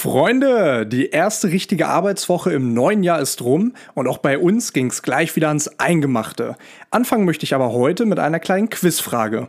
[0.00, 4.86] Freunde, die erste richtige Arbeitswoche im neuen Jahr ist rum und auch bei uns ging
[4.86, 6.56] es gleich wieder ans Eingemachte.
[6.90, 9.48] Anfangen möchte ich aber heute mit einer kleinen Quizfrage.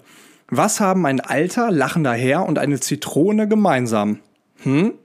[0.49, 4.19] Was haben ein alter, lachender Herr und eine Zitrone gemeinsam?
[4.63, 4.95] Hm?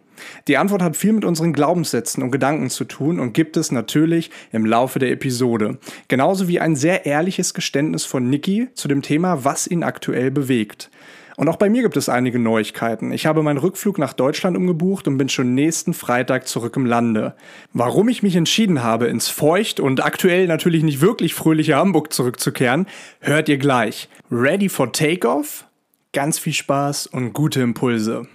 [0.48, 4.33] Die Antwort hat viel mit unseren Glaubenssätzen und Gedanken zu tun und gibt es natürlich
[4.51, 5.79] im Laufe der Episode.
[6.09, 10.91] Genauso wie ein sehr ehrliches Geständnis von Niki zu dem Thema, was ihn aktuell bewegt.
[11.37, 13.12] Und auch bei mir gibt es einige Neuigkeiten.
[13.12, 17.35] Ich habe meinen Rückflug nach Deutschland umgebucht und bin schon nächsten Freitag zurück im Lande.
[17.75, 22.86] Warum ich mich entschieden habe, ins feucht und aktuell natürlich nicht wirklich fröhliche Hamburg zurückzukehren,
[23.21, 24.09] hört ihr gleich.
[24.31, 25.67] Ready for Takeoff?
[26.12, 28.26] Ganz viel Spaß und gute Impulse.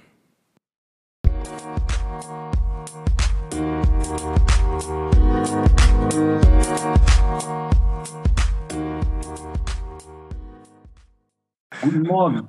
[11.81, 12.47] Guten Morgen.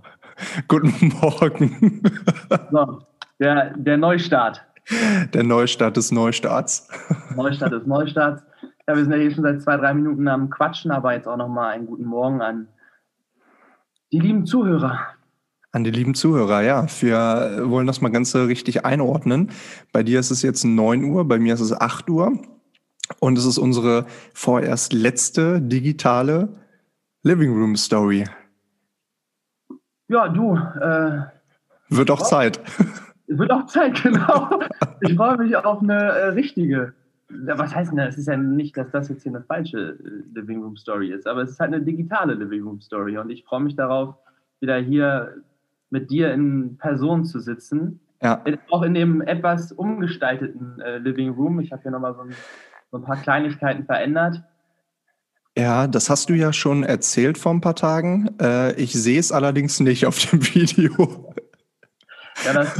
[0.68, 2.02] Guten Morgen.
[2.70, 3.00] So,
[3.38, 4.64] der, der Neustart.
[5.32, 6.88] Der Neustart des Neustarts.
[7.36, 8.42] Neustart des Neustarts.
[8.88, 11.36] Ja, wir sind ja hier schon seit zwei, drei Minuten am Quatschen, aber jetzt auch
[11.36, 12.68] nochmal einen guten Morgen an
[14.12, 14.98] die lieben Zuhörer.
[15.70, 16.86] An die lieben Zuhörer, ja.
[17.00, 19.50] Wir wollen das mal ganz richtig einordnen.
[19.92, 22.38] Bei dir ist es jetzt 9 Uhr, bei mir ist es 8 Uhr.
[23.20, 26.48] Und es ist unsere vorerst letzte digitale
[27.22, 28.24] Living Room Story.
[30.08, 30.56] Ja, du.
[30.56, 31.22] Äh,
[31.88, 32.60] wird auch Zeit.
[33.28, 34.60] Wird auch Zeit, genau.
[35.00, 36.92] Ich freue mich auf eine äh, richtige.
[37.30, 38.10] Was heißt denn das?
[38.10, 41.26] Es ist ja nicht, dass das jetzt hier eine falsche äh, Living Room Story ist,
[41.26, 44.16] aber es ist halt eine digitale Living Room Story und ich freue mich darauf,
[44.60, 45.42] wieder hier
[45.88, 48.00] mit dir in Person zu sitzen.
[48.22, 48.42] Ja.
[48.70, 51.58] Auch in dem etwas umgestalteten äh, Living Room.
[51.60, 52.34] Ich habe hier nochmal so, ein,
[52.90, 54.42] so ein paar Kleinigkeiten verändert.
[55.56, 58.30] Ja, das hast du ja schon erzählt vor ein paar Tagen.
[58.40, 61.34] Äh, ich sehe es allerdings nicht auf dem Video.
[62.44, 62.74] Ja, das,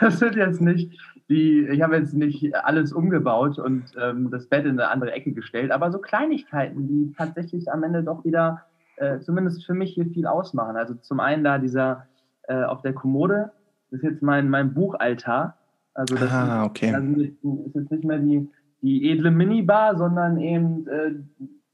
[0.00, 4.64] das sind jetzt nicht die, ich habe jetzt nicht alles umgebaut und ähm, das Bett
[4.64, 8.62] in eine andere Ecke gestellt, aber so Kleinigkeiten, die tatsächlich am Ende doch wieder,
[8.96, 10.76] äh, zumindest für mich hier viel ausmachen.
[10.76, 12.06] Also zum einen da dieser
[12.44, 13.50] äh, auf der Kommode,
[13.90, 15.58] das ist jetzt mein, mein Buchaltar.
[15.94, 16.94] Also das ah, okay.
[16.94, 18.48] Also ist jetzt nicht mehr die,
[18.82, 21.14] die edle Minibar, sondern eben äh,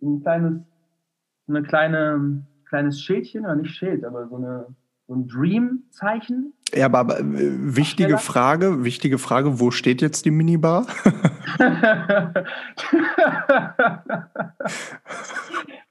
[0.02, 0.60] ein kleines,
[1.48, 4.66] eine kleine, kleines Schildchen, oder nicht Schild, aber so, eine,
[5.06, 6.52] so ein Dream-Zeichen.
[6.74, 10.86] Ja, aber, aber äh, wichtige Frage, wichtige Frage, wo steht jetzt die Minibar?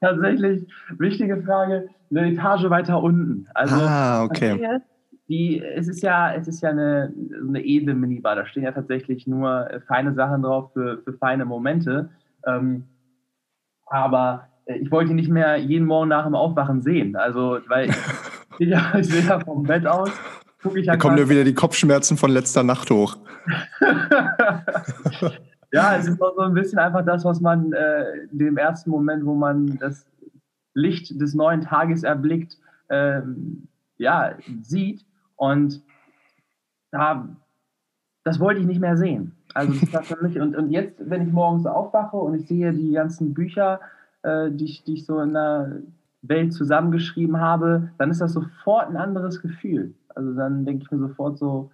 [0.02, 0.68] Tatsächlich,
[0.98, 3.48] wichtige Frage, eine Etage weiter unten.
[3.54, 4.80] Also, ah, okay.
[5.30, 7.14] Die, es ist ja, es ist ja eine,
[7.48, 8.36] eine edle Minibar.
[8.36, 12.10] Da stehen ja tatsächlich nur feine Sachen drauf für, für feine Momente.
[12.46, 12.86] Ähm,
[13.88, 17.16] aber äh, ich wollte ihn nicht mehr jeden Morgen nach dem Aufwachen sehen.
[17.16, 17.96] Also, weil ich,
[18.68, 20.12] ja, ich sehe ja vom Bett aus,
[20.62, 20.94] gucke ich ja.
[20.94, 23.18] Da kommen ja wieder die Kopfschmerzen von letzter Nacht hoch.
[25.72, 28.90] ja, es ist auch so ein bisschen einfach das, was man äh, in dem ersten
[28.90, 30.06] Moment, wo man das
[30.74, 33.22] Licht des neuen Tages erblickt, äh,
[33.98, 35.06] ja, sieht.
[35.36, 35.82] Und
[36.92, 37.28] da,
[38.24, 39.36] das wollte ich nicht mehr sehen.
[39.54, 42.72] Also das war für mich, und, und jetzt, wenn ich morgens aufwache und ich sehe
[42.74, 43.80] die ganzen Bücher,
[44.24, 45.82] äh, die, ich, die ich so in der
[46.22, 49.94] Welt zusammengeschrieben habe, dann ist das sofort ein anderes Gefühl.
[50.16, 51.72] Also dann denke ich mir sofort so,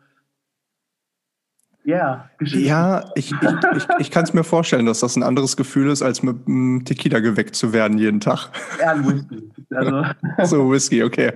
[1.85, 2.67] yeah, Geschichte.
[2.67, 6.01] Ja, ich, ich, ich, ich kann es mir vorstellen, dass das ein anderes Gefühl ist,
[6.01, 8.49] als mit einem Tequila geweckt zu werden jeden Tag.
[8.79, 9.49] Ja, ein Whisky.
[9.71, 10.03] Also.
[10.43, 11.33] so, Whisky, okay.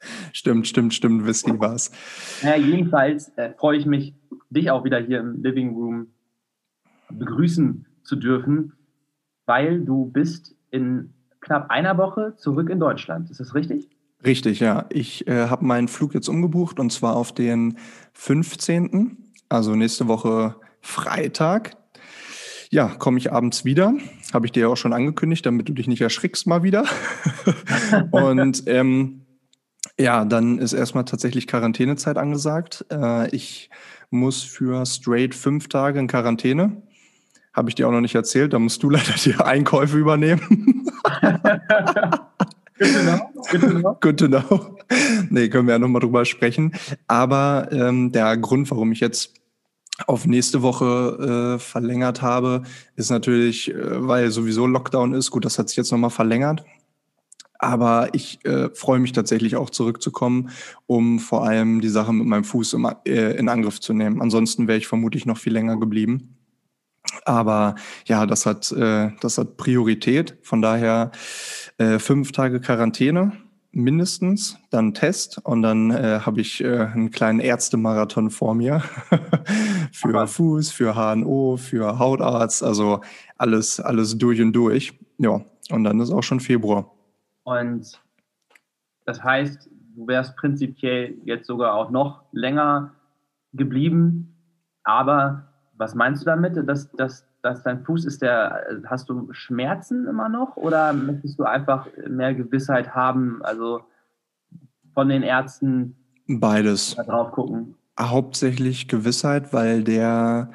[0.32, 1.90] Stimmt, stimmt, stimmt, Whisky war es.
[2.42, 4.14] Ja, jedenfalls äh, freue ich mich
[4.48, 6.08] dich auch wieder hier im Living Room
[7.10, 8.72] begrüßen zu dürfen,
[9.46, 13.30] weil du bist in knapp einer Woche zurück in Deutschland.
[13.30, 13.88] Ist das richtig?
[14.24, 14.86] Richtig, ja.
[14.90, 17.78] Ich äh, habe meinen Flug jetzt umgebucht und zwar auf den
[18.12, 19.16] 15.,
[19.48, 21.76] also nächste Woche Freitag.
[22.70, 23.94] Ja, komme ich abends wieder.
[24.32, 26.84] Habe ich dir ja auch schon angekündigt, damit du dich nicht erschrickst mal wieder.
[28.12, 29.22] und ähm,
[30.00, 32.84] ja, dann ist erstmal tatsächlich Quarantänezeit angesagt.
[32.90, 33.70] Äh, ich
[34.10, 36.82] muss für straight fünf Tage in Quarantäne.
[37.52, 40.90] Habe ich dir auch noch nicht erzählt, da musst du leider die Einkäufe übernehmen.
[42.78, 43.20] Good to know.
[43.50, 43.98] Good to know.
[44.00, 44.76] Good to know.
[45.28, 46.72] Nee, können wir ja nochmal drüber sprechen.
[47.06, 49.34] Aber ähm, der Grund, warum ich jetzt
[50.06, 52.62] auf nächste Woche äh, verlängert habe,
[52.96, 53.74] ist natürlich, äh,
[54.08, 55.30] weil sowieso Lockdown ist.
[55.30, 56.64] Gut, das hat sich jetzt nochmal verlängert.
[57.60, 60.50] Aber ich äh, freue mich tatsächlich auch zurückzukommen,
[60.86, 64.22] um vor allem die Sache mit meinem Fuß im, äh, in Angriff zu nehmen.
[64.22, 66.36] Ansonsten wäre ich vermutlich noch viel länger geblieben.
[67.24, 67.74] Aber
[68.06, 70.38] ja, das hat, äh, das hat Priorität.
[70.42, 71.10] Von daher
[71.78, 73.32] äh, fünf Tage Quarantäne
[73.72, 78.82] mindestens, dann Test und dann äh, habe ich äh, einen kleinen Ärztemarathon vor mir
[79.92, 80.26] für Aber.
[80.26, 83.00] Fuß, für HNO, für Hautarzt, also
[83.36, 84.94] alles, alles durch und durch.
[85.18, 86.90] Ja, und dann ist auch schon Februar.
[87.44, 88.00] Und
[89.06, 92.92] das heißt, du wärst prinzipiell jetzt sogar auch noch länger
[93.52, 94.34] geblieben.
[94.84, 100.06] Aber was meinst du damit, dass, dass, dass dein Fuß ist der, hast du Schmerzen
[100.06, 103.82] immer noch oder möchtest du einfach mehr Gewissheit haben, also
[104.94, 105.96] von den Ärzten
[106.28, 107.74] beides drauf gucken?
[107.98, 110.50] Hauptsächlich Gewissheit, weil der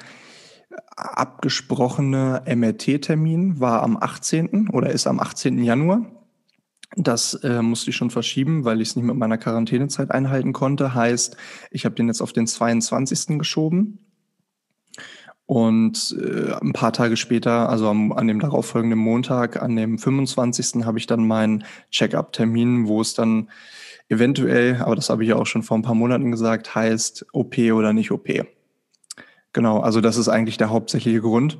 [0.96, 4.70] abgesprochene MRT-Termin war am 18.
[4.70, 5.58] oder ist am 18.
[5.58, 6.06] Januar.
[6.98, 10.94] Das äh, musste ich schon verschieben, weil ich es nicht mit meiner Quarantänezeit einhalten konnte.
[10.94, 11.36] Heißt,
[11.70, 13.38] ich habe den jetzt auf den 22.
[13.38, 13.98] geschoben.
[15.44, 20.84] Und äh, ein paar Tage später, also am, an dem darauffolgenden Montag, an dem 25.
[20.86, 23.50] habe ich dann meinen Check-up-Termin, wo es dann
[24.08, 27.58] eventuell, aber das habe ich ja auch schon vor ein paar Monaten gesagt, heißt OP
[27.58, 28.28] oder nicht OP.
[29.52, 31.58] Genau, also das ist eigentlich der hauptsächliche Grund.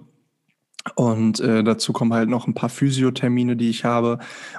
[0.94, 4.18] Und äh, dazu kommen halt noch ein paar Physiothermine, die ich habe.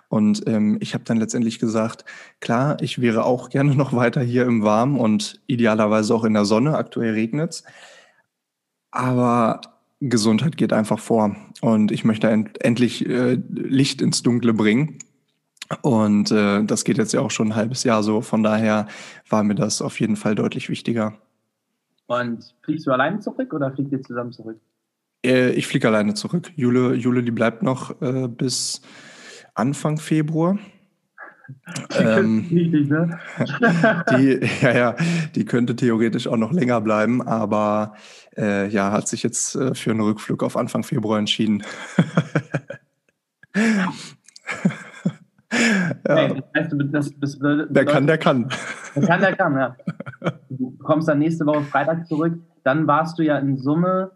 [0.10, 2.04] Und ähm, ich habe dann letztendlich gesagt,
[2.40, 6.46] klar, ich wäre auch gerne noch weiter hier im Warmen und idealerweise auch in der
[6.46, 6.76] Sonne.
[6.76, 7.64] Aktuell regnet's.
[8.92, 9.62] Aber
[10.00, 11.36] Gesundheit geht einfach vor.
[11.62, 15.00] Und ich möchte end endlich äh, Licht ins Dunkle bringen.
[15.82, 18.22] Und äh, das geht jetzt ja auch schon ein halbes Jahr so.
[18.22, 18.88] Von daher
[19.30, 21.14] war mir das auf jeden Fall deutlich wichtiger.
[22.08, 24.60] Und fliegst du alleine zurück oder fliegt ihr zusammen zurück?
[25.26, 26.52] Äh, ich fliege alleine zurück.
[26.56, 28.82] Jule, Jule, die bleibt noch äh, bis
[29.54, 30.58] Anfang Februar.
[31.98, 33.18] ähm, wichtig, ne?
[34.12, 34.96] die, ja, ja,
[35.34, 37.96] die könnte theoretisch auch noch länger bleiben, aber
[38.38, 41.64] äh, ja, hat sich jetzt äh, für einen Rückflug auf Anfang Februar entschieden.
[43.56, 43.94] ja.
[45.50, 48.50] Hey, das heißt, das, das bedeutet, der kann, der kann.
[48.96, 49.76] Der kann, der kann, ja.
[50.50, 52.34] Du kommst dann nächste Woche Freitag zurück.
[52.64, 54.12] Dann warst du ja in Summe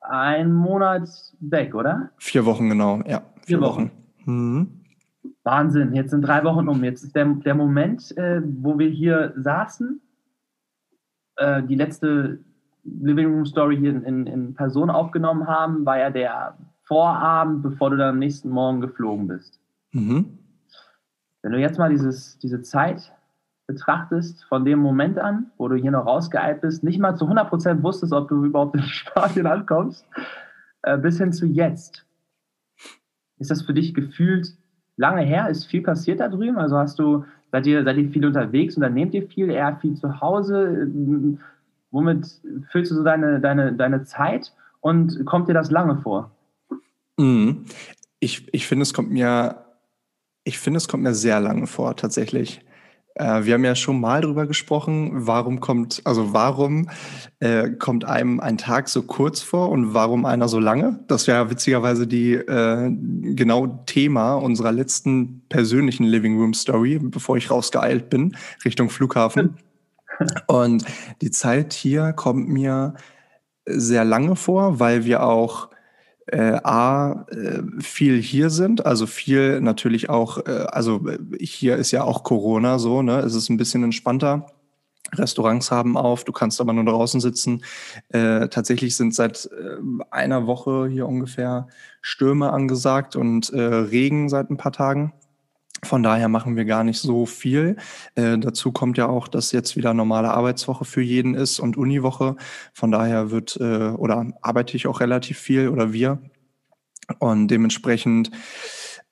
[0.00, 1.08] einen Monat
[1.40, 2.10] weg, oder?
[2.18, 3.22] Vier Wochen, genau, ja.
[3.42, 3.90] Vier, vier Wochen.
[4.26, 4.30] Wochen.
[4.30, 4.80] Mhm.
[5.42, 6.82] Wahnsinn, jetzt sind drei Wochen um.
[6.84, 10.00] Jetzt ist der, der Moment, äh, wo wir hier saßen,
[11.36, 12.40] äh, die letzte
[12.84, 17.96] Living Room Story hier in, in, Person aufgenommen haben, war ja der Vorabend, bevor du
[17.96, 19.60] dann am nächsten Morgen geflogen bist.
[19.92, 20.38] Mhm.
[21.42, 23.12] Wenn du jetzt mal dieses, diese Zeit
[23.72, 27.82] betrachtest, von dem Moment an, wo du hier noch rausgeeilt bist, nicht mal zu 100%
[27.82, 30.06] wusstest, ob du überhaupt in Spanien ankommst,
[30.82, 32.04] äh, bis hin zu jetzt.
[33.38, 34.54] Ist das für dich gefühlt
[34.96, 35.48] lange her?
[35.48, 36.58] Ist viel passiert da drüben?
[36.58, 40.20] Also hast du, seid ihr, seid ihr viel unterwegs, unternehmt ihr viel, eher viel zu
[40.20, 40.88] Hause?
[41.90, 42.26] Womit
[42.70, 46.30] füllst du so deine, deine, deine Zeit und kommt dir das lange vor?
[47.18, 47.64] Mhm.
[48.18, 49.64] Ich, ich finde, es kommt mir,
[50.44, 52.60] ich finde, es kommt mir sehr lange vor, tatsächlich.
[53.14, 56.88] Äh, wir haben ja schon mal drüber gesprochen, warum kommt, also warum
[57.40, 61.00] äh, kommt einem ein Tag so kurz vor und warum einer so lange?
[61.08, 67.50] Das wäre witzigerweise die äh, genau Thema unserer letzten persönlichen Living Room Story, bevor ich
[67.50, 69.56] rausgeeilt bin Richtung Flughafen.
[70.46, 70.84] Und
[71.22, 72.94] die Zeit hier kommt mir
[73.66, 75.70] sehr lange vor, weil wir auch
[76.32, 81.90] äh, A, äh, viel hier sind, also viel natürlich auch, äh, also äh, hier ist
[81.90, 83.18] ja auch Corona so, ne?
[83.20, 84.46] Es ist ein bisschen entspannter.
[85.14, 87.64] Restaurants haben auf, du kannst aber nur draußen sitzen.
[88.10, 89.76] Äh, tatsächlich sind seit äh,
[90.10, 91.68] einer Woche hier ungefähr
[92.00, 95.12] Stürme angesagt und äh, Regen seit ein paar Tagen.
[95.84, 97.76] Von daher machen wir gar nicht so viel.
[98.14, 102.36] Äh, dazu kommt ja auch, dass jetzt wieder normale Arbeitswoche für jeden ist und Uniwoche.
[102.74, 106.18] Von daher wird äh, oder arbeite ich auch relativ viel oder wir.
[107.18, 108.30] Und dementsprechend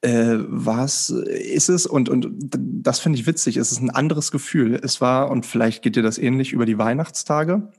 [0.03, 3.57] äh, was ist es und und das finde ich witzig.
[3.57, 4.79] Es ist ein anderes Gefühl.
[4.83, 7.73] Es war und vielleicht geht dir das ähnlich über die Weihnachtstage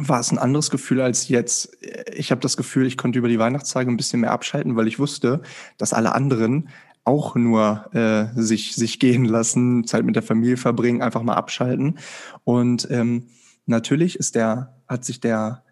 [0.00, 1.76] war es ein anderes Gefühl als jetzt.
[2.14, 4.98] Ich habe das Gefühl, ich konnte über die Weihnachtstage ein bisschen mehr abschalten, weil ich
[4.98, 5.42] wusste,
[5.76, 6.68] dass alle anderen
[7.08, 11.98] auch nur äh, sich, sich gehen lassen, Zeit mit der Familie verbringen, einfach mal abschalten.
[12.44, 13.28] Und ähm,
[13.64, 15.64] natürlich ist der, hat sich der,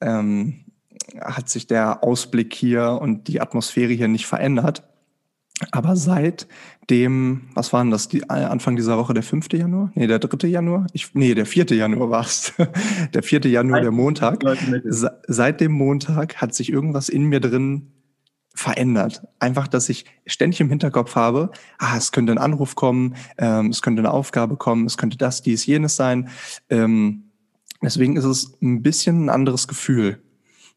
[0.00, 0.64] ähm,
[1.20, 4.88] hat sich der Ausblick hier und die Atmosphäre hier nicht verändert.
[5.70, 6.48] Aber seit
[6.88, 9.52] dem, was waren das, die, Anfang dieser Woche, der 5.
[9.52, 9.92] Januar?
[9.94, 10.48] Nee, der 3.
[10.48, 10.86] Januar?
[10.94, 11.66] Ich, nee, der 4.
[11.76, 12.54] Januar war es.
[13.14, 13.40] der 4.
[13.40, 14.42] Januar, der Montag.
[15.28, 17.92] Seit dem Montag hat sich irgendwas in mir drin
[18.54, 19.22] verändert.
[19.38, 23.82] Einfach, dass ich ständig im Hinterkopf habe, ah, es könnte ein Anruf kommen, ähm, es
[23.82, 26.28] könnte eine Aufgabe kommen, es könnte das, dies, jenes sein.
[26.68, 27.30] Ähm,
[27.82, 30.22] deswegen ist es ein bisschen ein anderes Gefühl.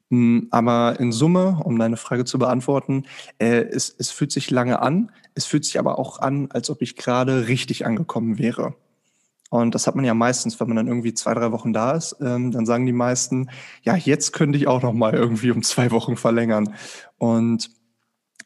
[0.10, 3.06] Hm, aber in Summe, um deine Frage zu beantworten,
[3.40, 5.12] äh, es, es fühlt sich lange an.
[5.34, 8.76] Es fühlt sich aber auch an, als ob ich gerade richtig angekommen wäre.
[9.54, 12.16] Und das hat man ja meistens, wenn man dann irgendwie zwei, drei Wochen da ist,
[12.22, 13.52] ähm, dann sagen die meisten,
[13.84, 16.74] ja, jetzt könnte ich auch noch mal irgendwie um zwei Wochen verlängern.
[17.20, 17.70] Und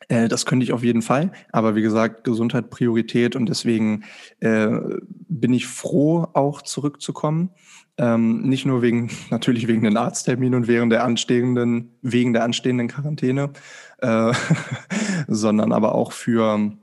[0.10, 1.32] äh, das könnte ich auf jeden Fall.
[1.54, 4.04] Aber wie gesagt, Gesundheit Priorität und deswegen
[4.42, 4.68] äh,
[5.30, 7.52] bin ich froh, auch zurückzukommen.
[7.98, 12.90] Ähm, nicht nur wegen, natürlich wegen den Arztterminen und während der anstehenden, wegen der anstehenden
[12.90, 13.52] Quarantäne,
[14.00, 14.34] äh,
[15.30, 16.78] sondern aber auch für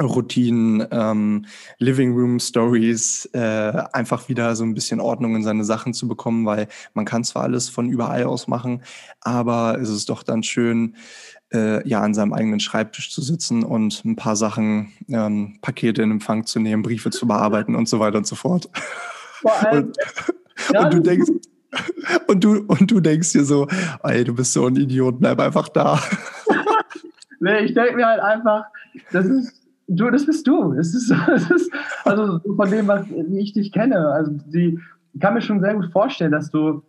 [0.00, 1.46] Routinen, ähm,
[1.78, 6.46] Living Room Stories, äh, einfach wieder so ein bisschen Ordnung in seine Sachen zu bekommen,
[6.46, 8.82] weil man kann zwar alles von überall aus machen,
[9.20, 10.94] aber es ist doch dann schön,
[11.52, 16.10] äh, ja, an seinem eigenen Schreibtisch zu sitzen und ein paar Sachen, ähm, Pakete in
[16.10, 18.68] Empfang zu nehmen, Briefe zu bearbeiten und so weiter und so fort.
[19.72, 19.96] Und,
[20.72, 21.30] ja, und du denkst,
[22.26, 23.66] und du, und du denkst dir so,
[24.02, 26.00] ey, du bist so ein Idiot, bleib einfach da.
[27.40, 28.64] nee, ich denke mir halt einfach,
[29.12, 30.74] das ist du, das bist du.
[30.74, 31.72] Es ist, es ist
[32.04, 34.08] also von dem, was wie ich dich kenne.
[34.08, 34.78] Also die,
[35.14, 36.82] ich kann mir schon sehr gut vorstellen, dass du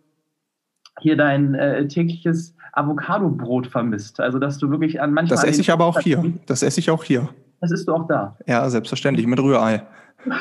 [1.00, 4.20] hier dein äh, tägliches Avocado-Brot vermisst.
[4.20, 5.36] Also dass du wirklich an manchmal.
[5.36, 6.22] Das esse ich aber auch hier.
[6.46, 7.28] Das esse ich auch hier.
[7.60, 8.36] Das isst du auch da.
[8.46, 9.86] Ja, selbstverständlich mit Rührei.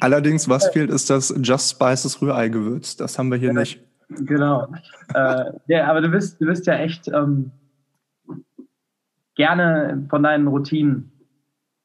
[0.00, 2.96] Allerdings, was fehlt, ist das Just Spices Rührei-Gewürz.
[2.96, 3.80] Das haben wir hier ja, nicht.
[4.08, 4.66] Genau.
[5.14, 7.08] äh, ja, aber du bist, du bist ja echt.
[7.08, 7.50] Ähm,
[9.34, 11.12] gerne von deinen Routinen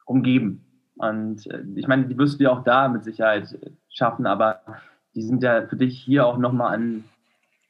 [0.05, 0.65] umgeben.
[0.95, 3.57] Und äh, ich meine, die wirst du ja auch da mit Sicherheit
[3.89, 4.61] schaffen, aber
[5.15, 7.03] die sind ja für dich hier auch nochmal an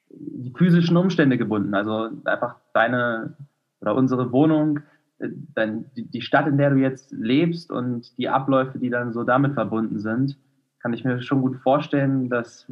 [0.10, 1.74] die physischen Umstände gebunden.
[1.76, 3.36] Also einfach deine
[3.82, 4.80] oder unsere Wohnung,
[5.20, 9.24] äh, dein, die Stadt, in der du jetzt lebst und die Abläufe, die dann so
[9.24, 10.38] damit verbunden sind,
[10.80, 12.72] kann ich mir schon gut vorstellen, dass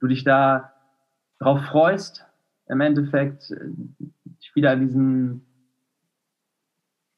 [0.00, 0.72] du dich da
[1.38, 2.24] drauf freust,
[2.68, 3.70] im Endeffekt äh,
[4.54, 5.45] wieder an diesen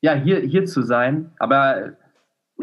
[0.00, 1.30] ja, hier, hier zu sein.
[1.38, 1.92] Aber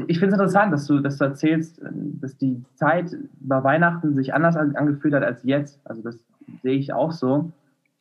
[0.08, 4.34] ich finde es interessant, dass du, dass du erzählst, dass die Zeit bei Weihnachten sich
[4.34, 5.80] anders angefühlt hat als jetzt.
[5.86, 6.20] Also das
[6.62, 7.51] sehe ich auch so.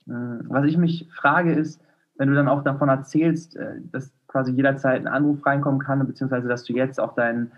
[0.07, 0.13] Äh,
[0.49, 1.81] was ich mich frage ist,
[2.17, 6.49] wenn du dann auch davon erzählst, äh, dass quasi jederzeit ein Anruf reinkommen kann, beziehungsweise
[6.49, 7.53] dass du jetzt auch dein,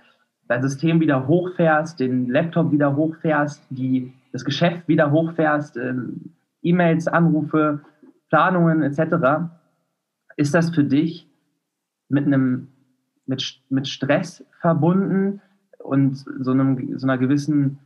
[0.48, 7.08] dein System wieder hochfährst, den Laptop wieder hochfährst, die, das Geschäft wieder hochfährst, ähm, E-Mails,
[7.08, 7.80] Anrufe,
[8.28, 9.48] Planungen etc.
[10.36, 11.26] Ist das für dich
[12.08, 12.68] mit einem
[13.26, 15.40] mit, mit Stress verbunden
[15.78, 17.78] und so, einem, so einer gewissen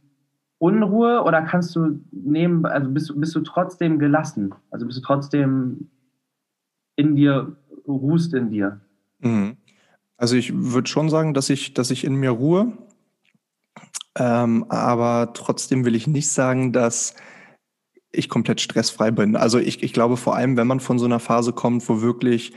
[0.58, 4.54] Unruhe oder kannst du nehmen, also bist, bist du trotzdem gelassen?
[4.70, 5.88] Also bist du trotzdem
[6.96, 7.56] in dir,
[7.88, 8.80] ruhst in dir?
[9.20, 9.56] Mhm.
[10.18, 12.76] Also ich würde schon sagen, dass ich, dass ich in mir ruhe.
[14.18, 17.14] Ähm, aber trotzdem will ich nicht sagen, dass
[18.12, 19.36] ich komplett stressfrei bin.
[19.36, 22.52] Also ich, ich glaube vor allem, wenn man von so einer Phase kommt, wo wirklich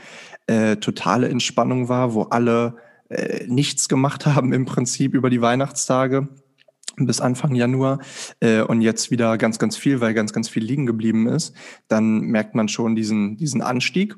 [0.46, 2.76] äh, totale Entspannung war, wo alle
[3.08, 6.28] äh, nichts gemacht haben im Prinzip über die Weihnachtstage
[6.96, 7.98] bis Anfang Januar
[8.40, 11.54] äh, und jetzt wieder ganz, ganz viel, weil ganz, ganz viel liegen geblieben ist,
[11.88, 14.16] dann merkt man schon diesen, diesen Anstieg.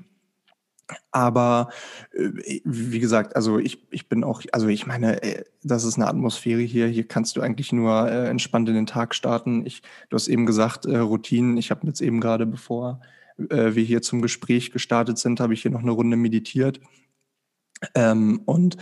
[1.11, 1.71] Aber
[2.13, 6.07] äh, wie gesagt, also ich, ich bin auch, also ich meine, äh, das ist eine
[6.07, 6.87] Atmosphäre hier.
[6.87, 9.67] Hier kannst du eigentlich nur äh, entspannt in den Tag starten.
[9.67, 11.57] Ich, du hast eben gesagt, Routinen.
[11.57, 13.01] Ich habe jetzt eben gerade, bevor
[13.39, 16.81] wir hier zum Gespräch gestartet sind, habe ich hier noch eine Runde meditiert.
[17.95, 18.79] Ähm, und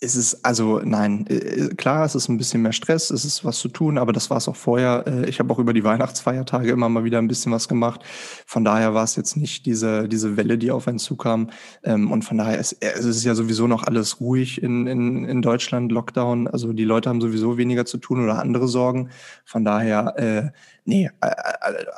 [0.00, 3.58] es ist, also nein, äh, klar, es ist ein bisschen mehr Stress, es ist was
[3.58, 5.04] zu tun, aber das war es auch vorher.
[5.06, 8.02] Äh, ich habe auch über die Weihnachtsfeiertage immer mal wieder ein bisschen was gemacht.
[8.46, 11.50] Von daher war es jetzt nicht diese, diese Welle, die auf einen zukam.
[11.82, 15.42] Ähm, und von daher ist es ist ja sowieso noch alles ruhig in, in, in
[15.42, 16.48] Deutschland, Lockdown.
[16.48, 19.10] Also die Leute haben sowieso weniger zu tun oder andere Sorgen.
[19.44, 20.50] Von daher, äh,
[20.84, 21.10] nee,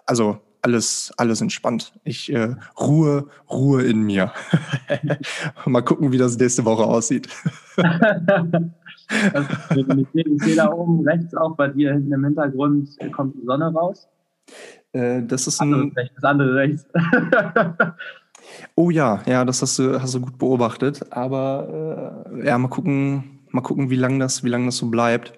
[0.07, 0.39] also
[0.69, 1.93] alles, alles entspannt.
[2.05, 4.33] Ich äh, Ruhe, Ruhe in mir.
[5.67, 7.29] Mal gucken, wie das nächste Woche aussieht.
[7.79, 9.49] also,
[10.13, 14.09] ich sehe da oben rechts auch bei dir hinten im Hintergrund kommt die Sonne raus.
[14.93, 15.73] Äh, das ist ein.
[15.73, 16.87] Andere rechts, das andere rechts.
[18.75, 21.01] oh ja, ja, das hast du, hast du gut beobachtet.
[21.11, 25.38] Aber äh, ja, mal gucken, mal gucken, wie lange das, wie lang das so bleibt.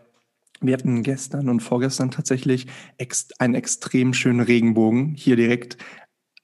[0.60, 2.66] Wir hatten gestern und vorgestern tatsächlich
[2.98, 5.78] ex einen extrem schönen Regenbogen hier direkt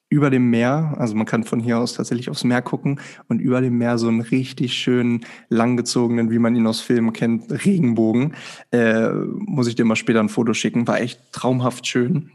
[0.08, 0.94] über dem Meer.
[0.99, 4.08] Also man kann von hier aus tatsächlich aufs Meer gucken und über dem Meer so
[4.08, 8.35] einen richtig schönen, langgezogenen, wie man ihn aus Filmen kennt, Regenbogen.
[8.70, 10.87] Äh, muss ich dir mal später ein Foto schicken.
[10.87, 12.30] War echt traumhaft schön.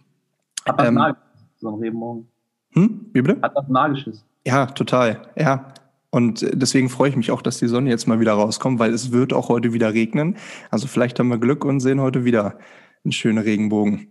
[0.66, 1.24] Hat was ähm, Magisches,
[1.58, 2.28] so ein Regenbogen.
[2.74, 3.06] Hm?
[3.14, 3.42] Wie bitte?
[3.42, 4.26] Hat was Magisches.
[4.46, 5.22] Ja, total.
[5.38, 5.74] Ja,
[6.12, 9.12] und deswegen freue ich mich auch, dass die Sonne jetzt mal wieder rauskommt, weil es
[9.12, 10.36] wird auch heute wieder regnen.
[10.70, 12.60] Also vielleicht haben wir Glück und sehen heute wieder
[13.04, 14.08] einen schönen Regenbogen.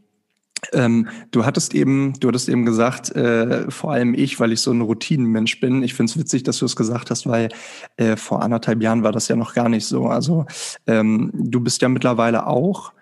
[0.73, 4.73] Ähm, du hattest eben, du hattest eben gesagt, äh, vor allem ich, weil ich so
[4.73, 5.83] ein Routinenmensch bin.
[5.83, 7.50] Ich finde es witzig, dass du es gesagt hast, weil
[7.97, 10.07] äh, vor anderthalb Jahren war das ja noch gar nicht so.
[10.07, 10.47] Also
[10.87, 12.92] ähm, du bist ja mittlerweile auch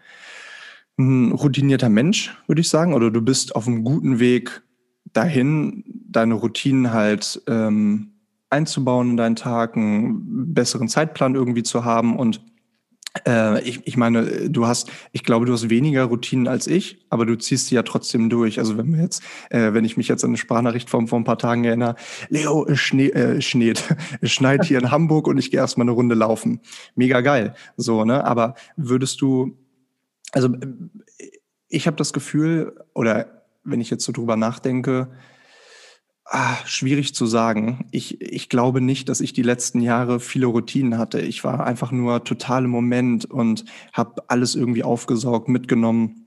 [0.98, 4.62] ein routinierter Mensch, würde ich sagen, oder du bist auf einem guten Weg
[5.12, 8.17] dahin, deine Routinen halt ähm,
[8.50, 12.40] einzubauen in deinen Tag, einen besseren Zeitplan irgendwie zu haben und
[13.26, 17.26] äh, ich, ich meine, du hast, ich glaube, du hast weniger Routinen als ich, aber
[17.26, 18.58] du ziehst sie ja trotzdem durch.
[18.58, 21.24] Also wenn wir jetzt, äh, wenn ich mich jetzt an eine Sprachnachricht von vor ein
[21.24, 21.96] paar Tagen erinnere,
[22.28, 23.82] Leo, es schnee, äh, schneet,
[24.20, 26.60] es schneit hier in Hamburg und ich gehe erstmal eine Runde laufen.
[26.94, 27.54] Mega geil.
[27.76, 28.24] So, ne?
[28.24, 29.56] Aber würdest du,
[30.32, 30.50] also
[31.68, 35.08] ich habe das Gefühl, oder wenn ich jetzt so drüber nachdenke,
[36.30, 37.86] Ah, schwierig zu sagen.
[37.90, 41.20] Ich, ich glaube nicht, dass ich die letzten Jahre viele Routinen hatte.
[41.22, 46.26] Ich war einfach nur total im Moment und habe alles irgendwie aufgesaugt, mitgenommen.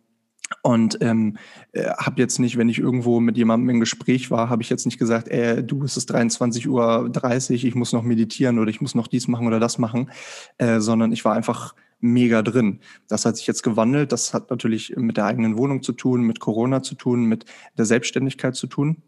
[0.63, 1.37] Und ähm,
[1.71, 4.85] äh, habe jetzt nicht, wenn ich irgendwo mit jemandem im Gespräch war, habe ich jetzt
[4.85, 8.95] nicht gesagt, äh, du, es ist 23.30 Uhr, ich muss noch meditieren oder ich muss
[8.95, 10.09] noch dies machen oder das machen,
[10.57, 12.79] äh, sondern ich war einfach mega drin.
[13.07, 14.11] Das hat sich jetzt gewandelt.
[14.11, 17.45] Das hat natürlich mit der eigenen Wohnung zu tun, mit Corona zu tun, mit
[17.77, 19.03] der Selbstständigkeit zu tun.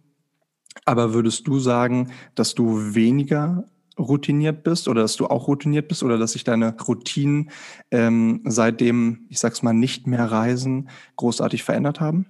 [0.86, 3.66] Aber würdest du sagen, dass du weniger
[3.98, 7.52] routiniert bist oder dass du auch routiniert bist oder dass sich deine Routinen
[7.92, 12.26] ähm, seitdem, ich sag's mal, nicht mehr reisen, großartig verändert haben?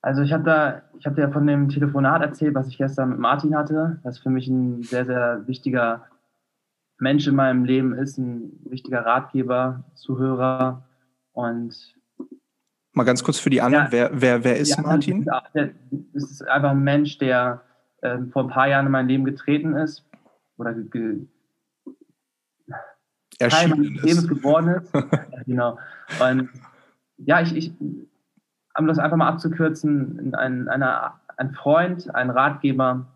[0.00, 3.18] Also ich habe da, ich habe dir von dem Telefonat erzählt, was ich gestern mit
[3.18, 6.06] Martin hatte, das für mich ein sehr, sehr wichtiger
[6.98, 10.84] Mensch in meinem Leben ist, ein wichtiger Ratgeber, Zuhörer
[11.32, 11.94] und
[12.94, 15.24] Mal ganz kurz für die anderen, ja, wer, wer, wer ist Martin?
[15.24, 15.70] Das
[16.12, 17.62] ist einfach ein Mensch, der
[18.02, 20.04] äh, vor ein paar Jahren in mein Leben getreten ist
[20.58, 21.26] oder ge,
[23.38, 24.94] Teil meines Lebens geworden ist.
[24.94, 25.78] ja, genau.
[26.20, 26.50] Und
[27.18, 27.72] ja, ich, ich,
[28.78, 33.06] um das einfach mal abzukürzen, ein, einer, ein Freund, ein Ratgeber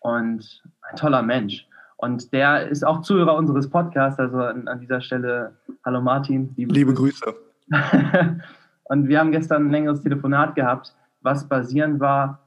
[0.00, 1.66] und ein toller Mensch.
[1.96, 6.52] Und der ist auch Zuhörer unseres Podcasts, also an, an dieser Stelle, hallo Martin.
[6.56, 7.34] Liebe, liebe Grüße.
[8.88, 12.40] Und wir haben gestern ein längeres Telefonat gehabt, was basierend war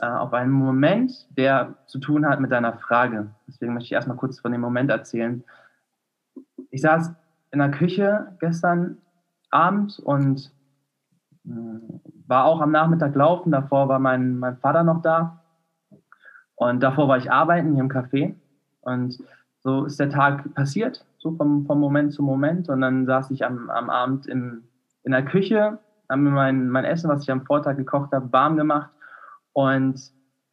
[0.00, 3.30] äh, auf einem Moment, der zu tun hat mit deiner Frage.
[3.46, 5.42] Deswegen möchte ich erstmal kurz von dem Moment erzählen.
[6.70, 7.12] Ich saß
[7.50, 8.98] in der Küche gestern
[9.50, 10.52] Abend und
[11.46, 11.50] äh,
[12.26, 13.50] war auch am Nachmittag laufen.
[13.50, 15.42] Davor war mein, mein Vater noch da.
[16.54, 18.34] Und davor war ich arbeiten hier im Café.
[18.80, 19.18] Und
[19.60, 22.68] so ist der Tag passiert, so vom, vom Moment zu Moment.
[22.68, 24.64] Und dann saß ich am, am Abend im,
[25.04, 28.56] in der Küche, haben mir mein, mein Essen, was ich am Vortag gekocht habe, warm
[28.56, 28.90] gemacht
[29.52, 30.00] und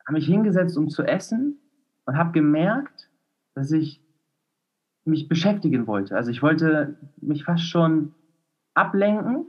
[0.06, 1.60] habe mich hingesetzt, um zu essen
[2.06, 3.10] und habe gemerkt,
[3.56, 4.02] dass ich
[5.06, 6.16] mich beschäftigen wollte.
[6.16, 8.14] Also ich wollte mich fast schon
[8.74, 9.46] ablenken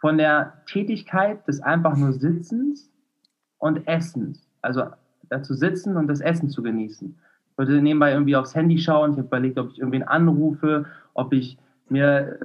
[0.00, 2.90] von der Tätigkeit des einfach nur Sitzens
[3.58, 4.48] und Essens.
[4.62, 4.84] Also
[5.28, 7.16] dazu sitzen und das Essen zu genießen.
[7.50, 9.12] Ich wollte nebenbei irgendwie aufs Handy schauen.
[9.12, 11.58] Ich habe überlegt, ob ich irgendwen anrufe, ob ich
[11.90, 12.38] mir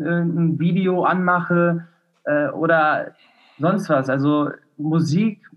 [0.00, 1.86] äh, ein Video anmache
[2.24, 3.12] äh, oder
[3.58, 4.08] sonst was.
[4.08, 5.48] Also Musik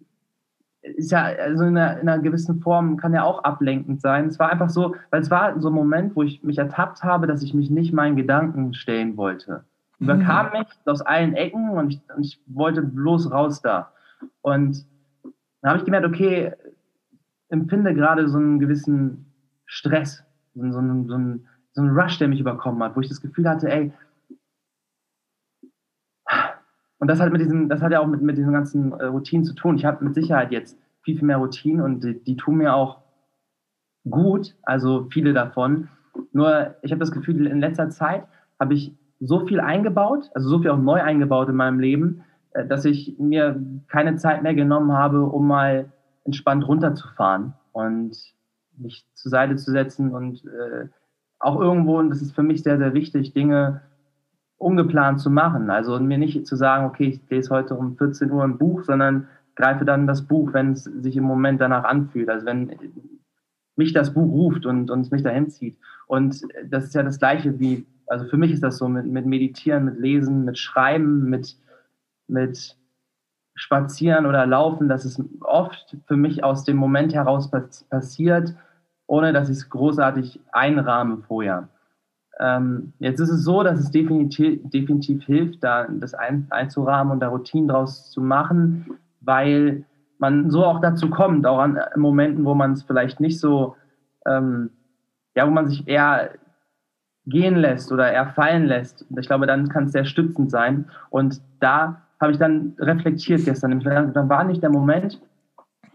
[0.82, 4.28] ist ja also in einer, in einer, gewissen Form kann ja auch ablenkend sein.
[4.28, 7.26] Es war einfach so, weil es war so ein Moment, wo ich mich ertappt habe,
[7.26, 9.64] dass ich mich nicht meinen Gedanken stellen wollte.
[10.00, 10.60] Überkam mhm.
[10.60, 13.94] mich aus allen Ecken und ich, und ich wollte bloß raus da.
[14.42, 14.86] Und
[15.62, 16.52] dann habe ich gemerkt, okay,
[17.48, 19.32] empfinde gerade so einen gewissen
[19.66, 20.24] Stress,
[20.56, 23.50] so, so, so, ein, so ein Rush, der mich überkommen hat, wo ich das Gefühl
[23.50, 23.92] hatte, ey,
[27.00, 29.44] und das hat mit diesem, das hat ja auch mit, mit diesen ganzen äh, Routinen
[29.44, 29.76] zu tun.
[29.76, 33.02] Ich habe mit Sicherheit jetzt viel, viel mehr Routinen und die, die tun mir auch
[34.10, 35.90] gut, also viele davon.
[36.32, 38.26] Nur ich habe das Gefühl, in letzter Zeit
[38.58, 42.66] habe ich so viel eingebaut, also so viel auch neu eingebaut in meinem Leben, äh,
[42.66, 45.92] dass ich mir keine Zeit mehr genommen habe, um mal
[46.24, 48.16] entspannt runterzufahren und
[48.78, 50.88] mich zur Seite zu setzen und äh,
[51.44, 53.82] auch irgendwo, und das ist für mich sehr, sehr wichtig, Dinge
[54.58, 55.70] ungeplant zu machen.
[55.70, 59.28] Also mir nicht zu sagen, okay, ich lese heute um 14 Uhr ein Buch, sondern
[59.56, 62.30] greife dann das Buch, wenn es sich im Moment danach anfühlt.
[62.30, 62.72] Also wenn
[63.76, 65.78] mich das Buch ruft und, es mich dahin zieht.
[66.08, 69.26] Und das ist ja das Gleiche wie, also für mich ist das so mit, mit
[69.26, 71.58] Meditieren, mit Lesen, mit Schreiben, mit,
[72.28, 72.78] mit
[73.56, 77.52] Spazieren oder Laufen, dass es oft für mich aus dem Moment heraus
[77.90, 78.56] passiert,
[79.14, 81.70] ohne dass ich es großartig einrahme vorher.
[82.40, 87.20] Ähm, jetzt ist es so, dass es definitiv, definitiv hilft, da das ein, einzurahmen und
[87.20, 89.86] da Routinen draus zu machen, weil
[90.18, 93.76] man so auch dazu kommt, auch an Momenten, wo man es vielleicht nicht so,
[94.26, 94.72] ähm,
[95.36, 96.32] ja, wo man sich eher
[97.28, 100.86] gehen lässt oder er fallen lässt, ich glaube, dann kann es sehr stützend sein.
[101.12, 103.80] Und da habe ich dann reflektiert gestern.
[103.80, 105.22] Dann war nicht der Moment,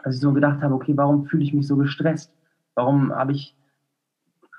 [0.05, 2.33] als ich so gedacht habe, okay, warum fühle ich mich so gestresst?
[2.79, 3.57] Warum habe ich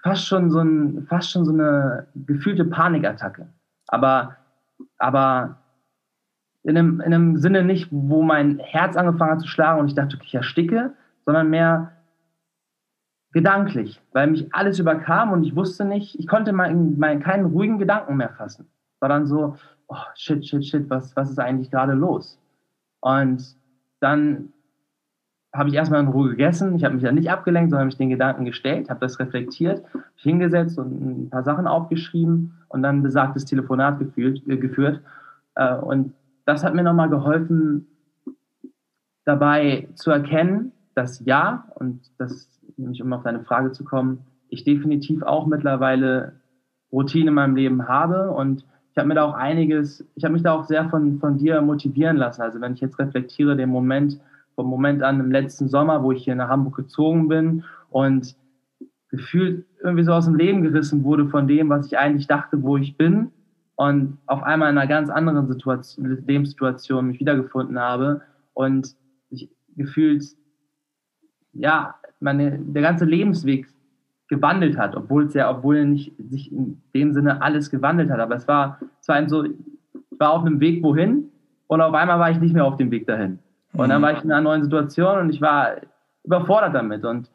[0.04, 3.48] fast schon so ein, fast schon so eine gefühlte Panikattacke?
[3.88, 4.36] Aber,
[4.98, 5.62] aber
[6.64, 9.96] in einem, in einem Sinne nicht, wo mein Herz angefangen hat zu schlagen und ich
[9.96, 10.94] dachte, ich ersticke,
[11.26, 11.94] sondern mehr
[13.32, 17.80] gedanklich, weil mich alles überkam und ich wusste nicht, ich konnte mal, mal keinen ruhigen
[17.80, 18.68] Gedanken mehr fassen.
[19.00, 19.56] War dann so,
[19.88, 22.38] oh, shit, shit, shit, was, was ist eigentlich gerade los?
[23.00, 23.56] Und
[24.02, 24.52] dann
[25.54, 26.76] habe ich erstmal in Ruhe gegessen.
[26.76, 29.84] Ich habe mich ja nicht abgelenkt, sondern habe mich den Gedanken gestellt, habe das reflektiert,
[30.16, 34.42] hingesetzt und ein paar Sachen aufgeschrieben und dann besagtes Telefonat geführt.
[34.48, 35.02] Äh, geführt.
[35.56, 36.14] Äh, und
[36.46, 37.88] das hat mir nochmal geholfen,
[39.26, 44.64] dabei zu erkennen, dass ja, und das nämlich um auf deine Frage zu kommen, ich
[44.64, 46.34] definitiv auch mittlerweile
[46.92, 50.42] Routine in meinem Leben habe und ich habe mir da auch einiges, ich habe mich
[50.42, 52.42] da auch sehr von, von dir motivieren lassen.
[52.42, 54.20] Also wenn ich jetzt reflektiere, den Moment,
[54.60, 58.36] vom Moment an im letzten Sommer, wo ich hier nach Hamburg gezogen bin und
[59.10, 62.76] gefühlt irgendwie so aus dem Leben gerissen wurde von dem, was ich eigentlich dachte, wo
[62.76, 63.32] ich bin
[63.78, 68.22] und auf einmal in einer ganz anderen Situation, Lebenssituation mich wiedergefunden habe
[68.54, 68.98] und
[69.30, 70.26] ich gefühlt,
[71.54, 73.65] ja, meine, der ganze Lebensweg
[74.28, 78.19] gewandelt hat, obwohl es ja, obwohl nicht sich in dem Sinne alles gewandelt hat.
[78.19, 79.54] Aber es war, es war so, ich
[80.19, 81.32] war auf einem Weg wohin
[81.67, 83.39] und auf einmal war ich nicht mehr auf dem Weg dahin.
[83.74, 84.06] Und dann mhm.
[84.06, 85.76] war ich in einer neuen Situation und ich war
[86.24, 87.30] überfordert damit und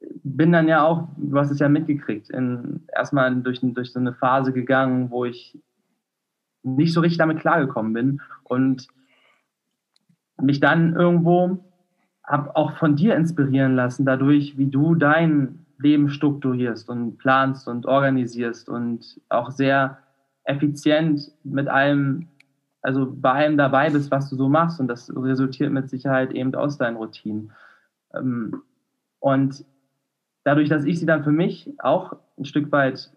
[0.00, 4.14] bin dann ja auch, du hast es ja mitgekriegt, in, erstmal durch, durch so eine
[4.14, 5.58] Phase gegangen, wo ich
[6.62, 8.88] nicht so richtig damit klargekommen bin und
[10.40, 11.58] mich dann irgendwo
[12.28, 17.86] habe auch von dir inspirieren lassen, dadurch, wie du dein Leben strukturierst und planst und
[17.86, 19.98] organisierst und auch sehr
[20.44, 22.28] effizient mit allem,
[22.88, 24.80] also bei allem dabei bist, was du so machst.
[24.80, 27.52] Und das resultiert mit Sicherheit eben aus deinen Routinen.
[28.14, 28.62] Ähm,
[29.20, 29.62] und
[30.42, 33.10] dadurch, dass ich sie dann für mich auch ein Stück weit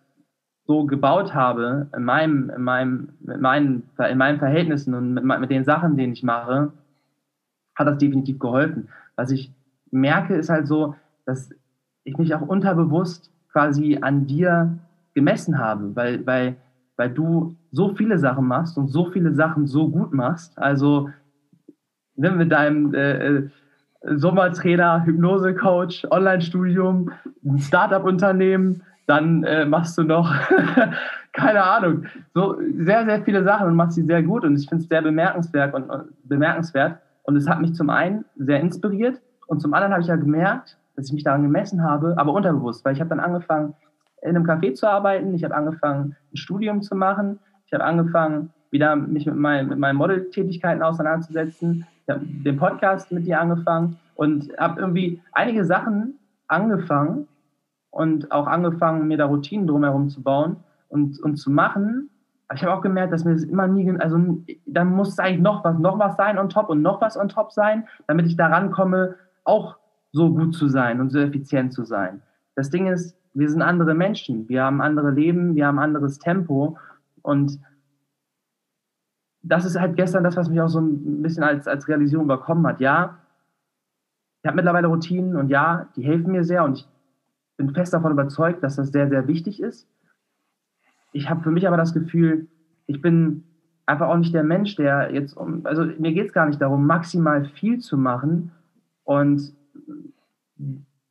[0.68, 5.50] so gebaut habe, in, meinem, in, meinem, in, meinen, in meinen Verhältnissen und mit, mit
[5.50, 6.74] den Sachen, die ich mache,
[7.74, 8.90] hat das definitiv geholfen.
[9.16, 9.54] Was ich
[9.90, 11.50] merke, ist halt so, dass
[12.04, 14.80] ich mich auch unterbewusst quasi an dir
[15.14, 16.58] gemessen habe, weil, weil,
[17.02, 20.56] weil du so viele Sachen machst und so viele Sachen so gut machst.
[20.60, 21.10] Also
[22.16, 23.50] ne, mit deinem äh, äh
[24.04, 27.12] Sommertrainer, Hypnose-Coach, Online-Studium,
[27.58, 30.32] Startup-Unternehmen, dann äh, machst du noch,
[31.34, 34.84] keine Ahnung, so sehr, sehr viele Sachen und machst sie sehr gut und ich finde
[34.84, 35.86] es sehr bemerkenswert und,
[36.24, 37.00] bemerkenswert.
[37.24, 40.78] Und es hat mich zum einen sehr inspiriert und zum anderen habe ich ja gemerkt,
[40.96, 43.74] dass ich mich daran gemessen habe, aber unterbewusst, weil ich habe dann angefangen,
[44.22, 48.52] in einem Café zu arbeiten, ich habe angefangen, ein Studium zu machen, ich habe angefangen,
[48.70, 53.98] wieder mich mit, mein, mit meinen Modeltätigkeiten auseinanderzusetzen, ich habe den Podcast mit dir angefangen
[54.16, 57.28] und habe irgendwie einige Sachen angefangen
[57.90, 60.58] und auch angefangen, mir da Routinen drumherum zu bauen
[60.90, 62.10] und, und zu machen,
[62.52, 64.20] aber ich habe auch gemerkt, dass mir das immer nie, also
[64.66, 67.54] da muss eigentlich noch was, noch was sein on top und noch was on top
[67.54, 69.78] sein, damit ich daran komme, auch
[70.12, 72.22] so gut zu sein und so effizient zu sein.
[72.56, 76.78] Das Ding ist, wir sind andere Menschen, wir haben andere Leben, wir haben anderes Tempo.
[77.22, 77.60] Und
[79.41, 82.67] das ist halt gestern das, was mich auch so ein bisschen als, als Realisierung überkommen
[82.67, 82.82] hat.
[82.82, 83.20] Ja,
[84.44, 86.63] ich habe mittlerweile Routinen und ja, die helfen mir sehr.
[86.63, 86.88] Und ich
[87.58, 89.88] bin fest davon überzeugt, dass das sehr, sehr wichtig ist.
[91.13, 92.48] Ich habe für mich aber das Gefühl,
[92.88, 93.44] ich bin
[93.86, 96.88] einfach auch nicht der Mensch, der jetzt, um, also mir geht es gar nicht darum,
[96.88, 98.52] maximal viel zu machen.
[99.04, 99.54] Und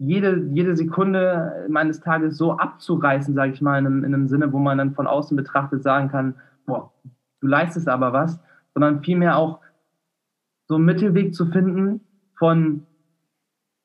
[0.01, 4.53] jede, jede Sekunde meines Tages so abzureißen, sage ich mal, in einem, in einem Sinne,
[4.53, 6.35] wo man dann von außen betrachtet sagen kann,
[6.67, 6.91] boah,
[7.41, 8.41] du leistest aber was,
[8.73, 9.61] sondern vielmehr auch
[10.67, 12.01] so einen Mittelweg zu finden
[12.39, 12.87] von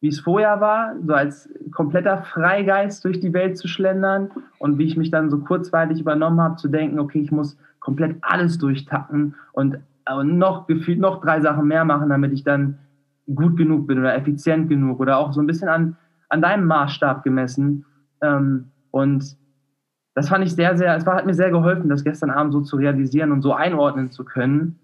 [0.06, 4.86] wie es vorher war, so als kompletter Freigeist durch die Welt zu schlendern und wie
[4.86, 9.34] ich mich dann so kurzweilig übernommen habe, zu denken, okay, ich muss komplett alles durchtacken
[9.52, 9.80] und
[10.24, 12.78] noch gefühlt noch drei Sachen mehr machen, damit ich dann
[13.34, 15.98] gut genug bin oder effizient genug oder auch so ein bisschen an,
[16.30, 17.86] an deinem Maßstab gemessen.
[18.22, 19.38] Ähm, und
[20.14, 22.78] das fand ich sehr, sehr, es hat mir sehr geholfen, das gestern Abend so zu
[22.78, 24.80] realisieren und so einordnen zu können,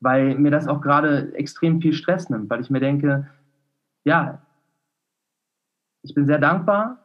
[0.00, 3.28] weil mir das auch gerade extrem viel Stress nimmt, weil ich mir denke,
[4.04, 4.40] ja,
[6.02, 7.00] ich bin sehr dankbar,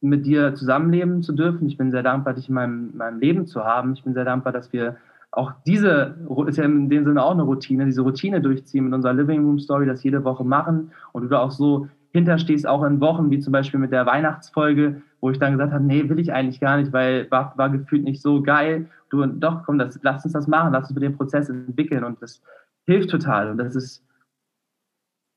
[0.00, 1.66] mit dir zusammenleben zu dürfen.
[1.66, 3.94] Ich bin sehr dankbar, dich in meinem, meinem Leben zu haben.
[3.94, 4.96] Ich bin sehr dankbar, dass wir
[5.32, 6.16] auch diese,
[6.46, 9.58] ist ja in dem Sinne auch eine Routine, diese Routine durchziehen mit unserer Living Room
[9.58, 13.38] Story, das jede Woche machen und du da auch so hinterstehst, auch in Wochen, wie
[13.38, 16.76] zum Beispiel mit der Weihnachtsfolge, wo ich dann gesagt habe, nee, will ich eigentlich gar
[16.76, 18.88] nicht, weil war, war gefühlt nicht so geil.
[19.10, 22.20] Du, doch, komm, das, lass uns das machen, lass uns mit dem Prozess entwickeln und
[22.20, 22.42] das
[22.86, 24.02] hilft total und das ist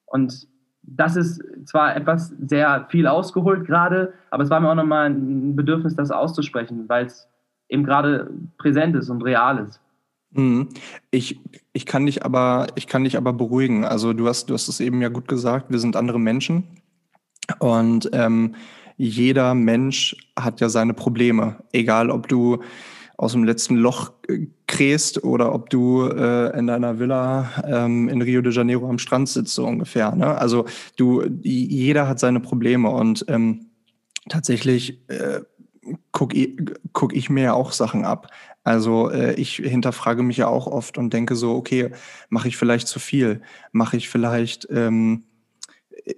[0.06, 0.48] und
[0.82, 5.56] das ist zwar etwas sehr viel ausgeholt gerade, aber es war mir auch nochmal ein
[5.56, 7.28] Bedürfnis, das auszusprechen, weil es
[7.68, 9.82] eben gerade präsent ist und real ist.
[10.32, 10.70] Mhm.
[11.12, 11.40] Ich,
[11.74, 13.86] ich, kann dich aber, ich kann dich aber beruhigen.
[13.86, 16.64] Also du hast, du hast es eben ja gut gesagt, wir sind andere Menschen.
[17.60, 18.56] Und ähm,
[18.98, 21.64] jeder Mensch hat ja seine Probleme.
[21.72, 22.62] Egal, ob du
[23.18, 28.22] aus dem letzten Loch äh, krähst oder ob du äh, in deiner Villa ähm, in
[28.22, 30.16] Rio de Janeiro am Strand sitzt, so ungefähr.
[30.16, 30.38] Ne?
[30.38, 30.66] Also
[30.96, 33.66] du, jeder hat seine Probleme und ähm,
[34.30, 35.42] tatsächlich äh,
[36.12, 36.58] gucke ich,
[36.94, 38.32] guck ich mir ja auch Sachen ab.
[38.64, 41.92] Also äh, ich hinterfrage mich ja auch oft und denke so, okay,
[42.30, 43.42] mache ich vielleicht zu viel?
[43.72, 45.24] Mache ich vielleicht, ähm,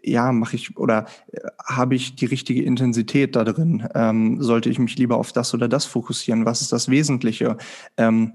[0.03, 3.87] ja, mache ich oder äh, habe ich die richtige Intensität da drin?
[3.93, 6.45] Ähm, sollte ich mich lieber auf das oder das fokussieren?
[6.45, 7.57] Was ist das Wesentliche?
[7.97, 8.33] Ähm,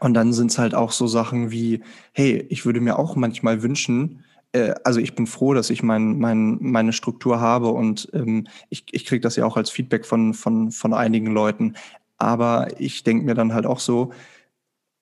[0.00, 3.62] und dann sind es halt auch so Sachen wie, hey, ich würde mir auch manchmal
[3.62, 8.46] wünschen, äh, also ich bin froh, dass ich mein, mein, meine Struktur habe und ähm,
[8.68, 11.74] ich, ich kriege das ja auch als Feedback von, von, von einigen Leuten.
[12.16, 14.12] Aber ich denke mir dann halt auch so,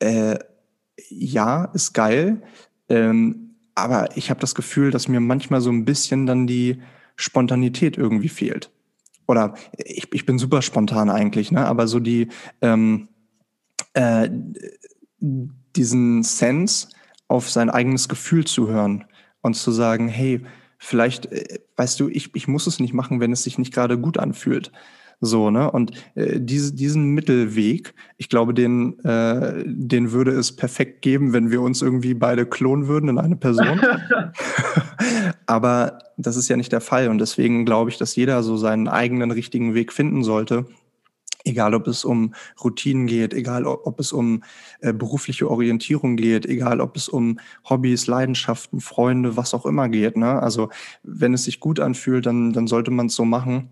[0.00, 0.38] äh,
[1.08, 2.42] ja, ist geil,
[2.88, 6.80] ähm, aber ich habe das Gefühl, dass mir manchmal so ein bisschen dann die
[7.16, 8.70] Spontanität irgendwie fehlt.
[9.28, 11.66] Oder ich, ich bin super spontan eigentlich, ne?
[11.66, 12.28] aber so die,
[12.62, 13.08] ähm,
[13.94, 14.30] äh,
[15.20, 16.88] diesen Sense
[17.28, 19.05] auf sein eigenes Gefühl zu hören
[19.46, 20.42] und zu sagen, hey,
[20.78, 23.98] vielleicht, äh, weißt du, ich, ich muss es nicht machen, wenn es sich nicht gerade
[23.98, 24.72] gut anfühlt.
[25.20, 25.70] So, ne?
[25.70, 31.50] Und äh, diese, diesen Mittelweg, ich glaube, den, äh, den würde es perfekt geben, wenn
[31.50, 33.80] wir uns irgendwie beide klonen würden in eine Person.
[35.46, 37.08] Aber das ist ja nicht der Fall.
[37.08, 40.66] Und deswegen glaube ich, dass jeder so seinen eigenen richtigen Weg finden sollte
[41.46, 44.42] egal ob es um Routinen geht, egal ob es um
[44.80, 50.16] äh, berufliche Orientierung geht, egal ob es um Hobbys, Leidenschaften, Freunde, was auch immer geht.
[50.16, 50.42] Ne?
[50.42, 50.68] Also
[51.02, 53.70] wenn es sich gut anfühlt, dann, dann sollte man es so machen.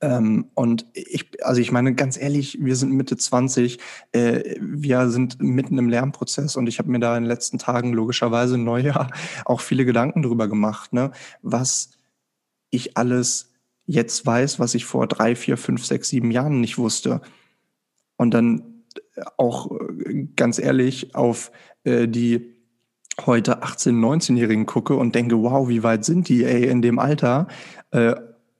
[0.00, 3.78] Ähm, und ich, also ich meine, ganz ehrlich, wir sind Mitte 20,
[4.12, 7.92] äh, wir sind mitten im Lernprozess und ich habe mir da in den letzten Tagen
[7.92, 9.10] logischerweise im Neujahr
[9.44, 11.10] auch viele Gedanken drüber gemacht, ne?
[11.42, 11.90] was
[12.70, 13.53] ich alles
[13.86, 17.20] jetzt weiß, was ich vor drei, vier, fünf, sechs, sieben Jahren nicht wusste.
[18.16, 18.84] Und dann
[19.36, 21.50] auch äh, ganz ehrlich auf
[21.84, 22.54] äh, die
[23.26, 27.46] heute 18-, 19-Jährigen gucke und denke, wow, wie weit sind die, ey, in dem Alter
[27.92, 28.14] äh,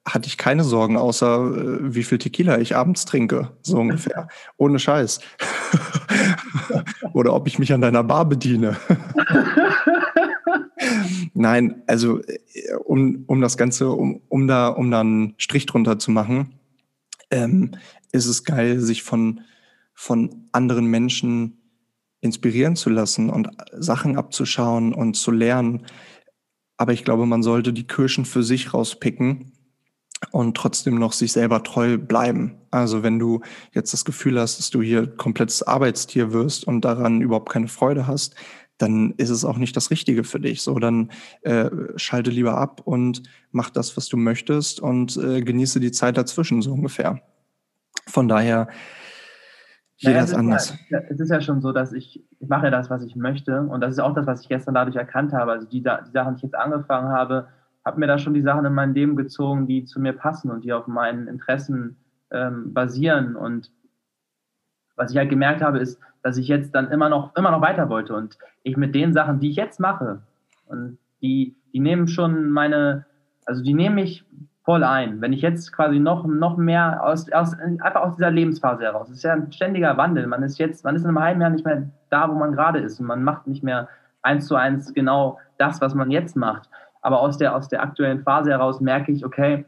[0.06, 4.28] hatte ich keine Sorgen, außer äh, wie viel Tequila ich abends trinke, so ungefähr.
[4.56, 5.20] Ohne Scheiß.
[7.12, 8.76] Oder ob ich mich an deiner Bar bediene.
[11.34, 12.38] Nein, also äh,
[12.84, 16.54] um, um das Ganze, um, um, da, um da einen Strich drunter zu machen,
[17.30, 17.72] ähm,
[18.12, 19.40] ist es geil, sich von,
[19.92, 21.58] von anderen Menschen
[22.20, 25.86] inspirieren zu lassen und Sachen abzuschauen und zu lernen.
[26.76, 29.52] Aber ich glaube, man sollte die Kirschen für sich rauspicken
[30.30, 32.60] und trotzdem noch sich selber treu bleiben.
[32.70, 33.40] Also wenn du
[33.72, 38.06] jetzt das Gefühl hast, dass du hier komplettes Arbeitstier wirst und daran überhaupt keine Freude
[38.06, 38.36] hast,
[38.78, 40.62] dann ist es auch nicht das Richtige für dich.
[40.62, 41.10] So, dann
[41.42, 46.16] äh, schalte lieber ab und mach das, was du möchtest und äh, genieße die Zeit
[46.16, 47.20] dazwischen, so ungefähr.
[48.06, 48.68] Von daher,
[49.96, 50.74] jeder naja, ist anders.
[50.90, 53.62] Ja, es ist ja schon so, dass ich, ich mache das, was ich möchte.
[53.62, 55.52] Und das ist auch das, was ich gestern dadurch erkannt habe.
[55.52, 57.48] Also die, die Sachen, die ich jetzt angefangen habe,
[57.84, 60.64] habe mir da schon die Sachen in mein Leben gezogen, die zu mir passen und
[60.64, 61.96] die auf meinen Interessen
[62.30, 63.36] ähm, basieren.
[63.36, 63.70] Und
[64.96, 67.90] was ich halt gemerkt habe, ist, dass ich jetzt dann immer noch, immer noch weiter
[67.90, 70.22] wollte und ich mit den Sachen, die ich jetzt mache,
[70.66, 73.04] und die, die nehmen schon meine,
[73.44, 74.24] also die nehmen mich
[74.64, 75.20] voll ein.
[75.20, 79.18] Wenn ich jetzt quasi noch, noch mehr aus, aus, einfach aus dieser Lebensphase heraus, es
[79.18, 80.26] ist ja ein ständiger Wandel.
[80.26, 82.78] Man ist jetzt, man ist in einem halben Jahr nicht mehr da, wo man gerade
[82.78, 83.88] ist und man macht nicht mehr
[84.22, 86.70] eins zu eins genau das, was man jetzt macht.
[87.02, 89.66] Aber aus der, aus der aktuellen Phase heraus merke ich, okay,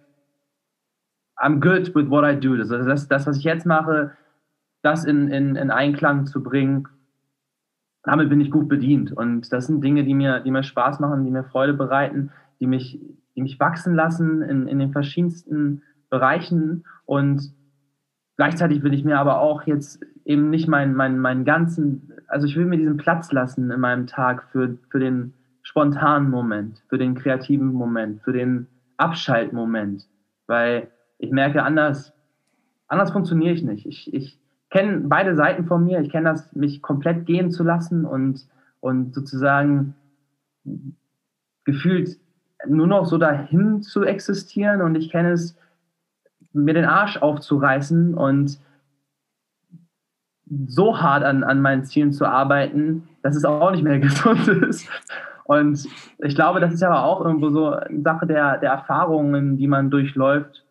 [1.38, 2.56] I'm good with what I do.
[2.56, 4.12] Das, das, das was ich jetzt mache,
[4.86, 6.88] das in, in, in Einklang zu bringen,
[8.04, 9.12] damit bin ich gut bedient.
[9.12, 12.68] Und das sind Dinge, die mir, die mir Spaß machen, die mir Freude bereiten, die
[12.68, 13.00] mich,
[13.34, 16.84] die mich wachsen lassen in, in den verschiedensten Bereichen.
[17.04, 17.52] Und
[18.36, 22.56] gleichzeitig will ich mir aber auch jetzt eben nicht meinen, meinen, meinen ganzen, also ich
[22.56, 27.16] will mir diesen Platz lassen in meinem Tag für, für den spontanen Moment, für den
[27.16, 28.68] kreativen Moment, für den
[28.98, 30.06] Abschaltmoment.
[30.46, 32.12] Weil ich merke, anders,
[32.86, 33.84] anders funktioniere ich nicht.
[33.84, 34.38] Ich, ich,
[34.76, 36.00] kenne beide Seiten von mir.
[36.00, 38.46] Ich kenne das, mich komplett gehen zu lassen und,
[38.80, 39.94] und sozusagen
[41.64, 42.18] gefühlt
[42.66, 45.56] nur noch so dahin zu existieren und ich kenne es,
[46.52, 48.58] mir den Arsch aufzureißen und
[50.66, 54.88] so hart an, an meinen Zielen zu arbeiten, dass es auch nicht mehr gesund ist.
[55.44, 55.86] Und
[56.18, 59.90] ich glaube, das ist aber auch irgendwo so eine Sache der, der Erfahrungen, die man
[59.90, 60.65] durchläuft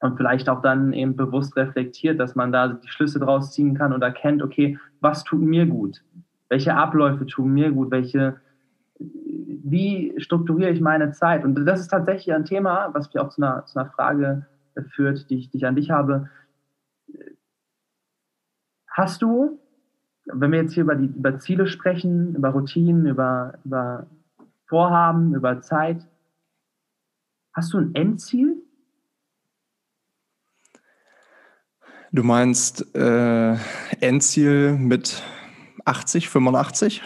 [0.00, 3.92] und vielleicht auch dann eben bewusst reflektiert, dass man da die Schlüsse draus ziehen kann
[3.92, 6.02] und erkennt, okay, was tut mir gut?
[6.48, 7.90] Welche Abläufe tun mir gut?
[7.90, 8.40] Welche,
[8.98, 11.44] wie strukturiere ich meine Zeit?
[11.44, 14.46] Und das ist tatsächlich ein Thema, was mich auch zu einer, zu einer Frage
[14.92, 16.28] führt, die ich, die ich an dich habe.
[18.88, 19.60] Hast du
[20.32, 24.06] wenn wir jetzt hier über, die, über Ziele sprechen, über Routinen, über, über
[24.66, 26.06] Vorhaben, über Zeit,
[27.52, 28.59] hast du ein Endziel?
[32.12, 33.54] Du meinst äh,
[34.00, 35.22] Endziel mit
[35.84, 37.02] 80, 85?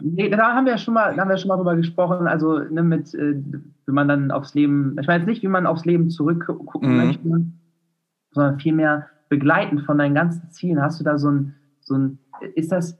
[0.00, 2.28] Nee, da haben wir schon mal, haben wir schon mal drüber gesprochen.
[2.28, 5.66] Also ne, mit, äh, wie man dann aufs Leben, ich meine jetzt nicht, wie man
[5.66, 6.96] aufs Leben zurückgucken mhm.
[6.96, 7.46] möchte,
[8.30, 10.80] sondern vielmehr begleitend von deinen ganzen Zielen.
[10.80, 12.18] Hast du da so ein, so ein
[12.54, 12.96] ist das,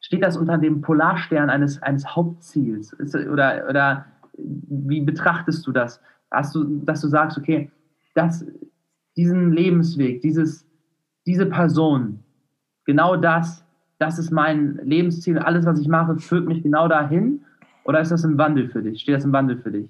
[0.00, 2.92] steht das unter dem Polarstern eines, eines Hauptziels?
[2.94, 6.00] Ist, oder, oder wie betrachtest du das?
[6.32, 7.70] Hast du, dass du sagst, okay,
[8.14, 8.44] das,
[9.16, 10.66] diesen Lebensweg, dieses,
[11.26, 12.20] diese Person,
[12.84, 13.64] genau das,
[13.98, 17.44] das ist mein Lebensziel, alles, was ich mache, führt mich genau dahin?
[17.84, 19.02] Oder ist das im Wandel für dich?
[19.02, 19.88] Steht das im Wandel für dich?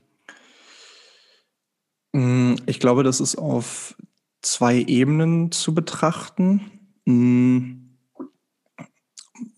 [2.13, 3.97] Mm, ich glaube, das ist auf
[4.43, 6.61] zwei Ebenen zu betrachten.
[7.07, 7.83] Mm,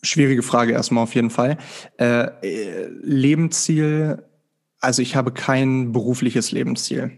[0.03, 1.59] Schwierige Frage erstmal auf jeden Fall.
[1.99, 4.23] Äh, Lebensziel,
[4.81, 7.13] also ich habe kein berufliches Lebensziel.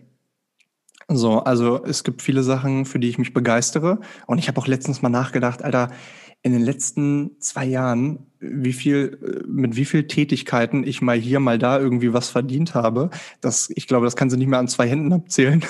[1.09, 4.01] So, also es gibt viele Sachen, für die ich mich begeistere.
[4.27, 5.91] Und ich habe auch letztens mal nachgedacht, Alter,
[6.43, 11.59] in den letzten zwei Jahren, wie viel, mit wie viel Tätigkeiten ich mal hier, mal
[11.59, 13.11] da irgendwie was verdient habe.
[13.41, 15.65] Das, ich glaube, das kann sie nicht mehr an zwei Händen abzählen.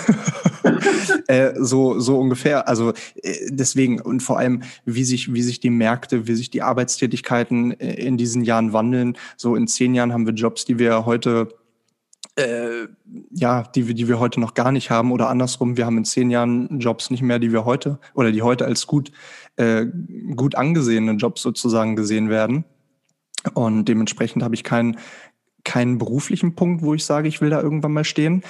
[1.28, 2.68] äh, so, so ungefähr.
[2.68, 6.62] Also äh, deswegen und vor allem, wie sich, wie sich die Märkte, wie sich die
[6.62, 9.16] Arbeitstätigkeiten äh, in diesen Jahren wandeln.
[9.36, 11.48] So in zehn Jahren haben wir Jobs, die wir heute
[12.36, 12.86] äh,
[13.30, 16.04] ja, die wir, die wir heute noch gar nicht haben oder andersrum, wir haben in
[16.04, 19.10] zehn Jahren Jobs nicht mehr, die wir heute oder die heute als gut,
[19.56, 19.86] äh,
[20.34, 22.64] gut angesehene Jobs sozusagen gesehen werden.
[23.54, 24.98] Und dementsprechend habe ich keinen,
[25.64, 28.42] keinen beruflichen Punkt, wo ich sage, ich will da irgendwann mal stehen.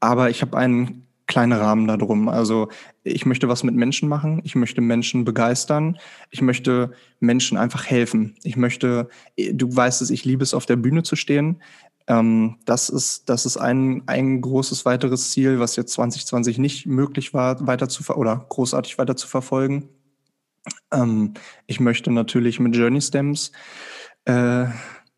[0.00, 2.28] Aber ich habe einen kleinen Rahmen darum.
[2.28, 2.68] Also
[3.02, 5.98] ich möchte was mit Menschen machen, ich möchte Menschen begeistern,
[6.30, 8.36] ich möchte Menschen einfach helfen.
[8.42, 11.62] Ich möchte, du weißt es, ich liebe es, auf der Bühne zu stehen.
[12.06, 17.32] Ähm, das ist, das ist ein, ein großes weiteres Ziel, was jetzt 2020 nicht möglich
[17.32, 19.88] war, weiter zu oder großartig weiter zu verfolgen.
[20.92, 21.34] Ähm,
[21.66, 23.52] ich möchte natürlich mit Journey Stems
[24.26, 24.66] äh,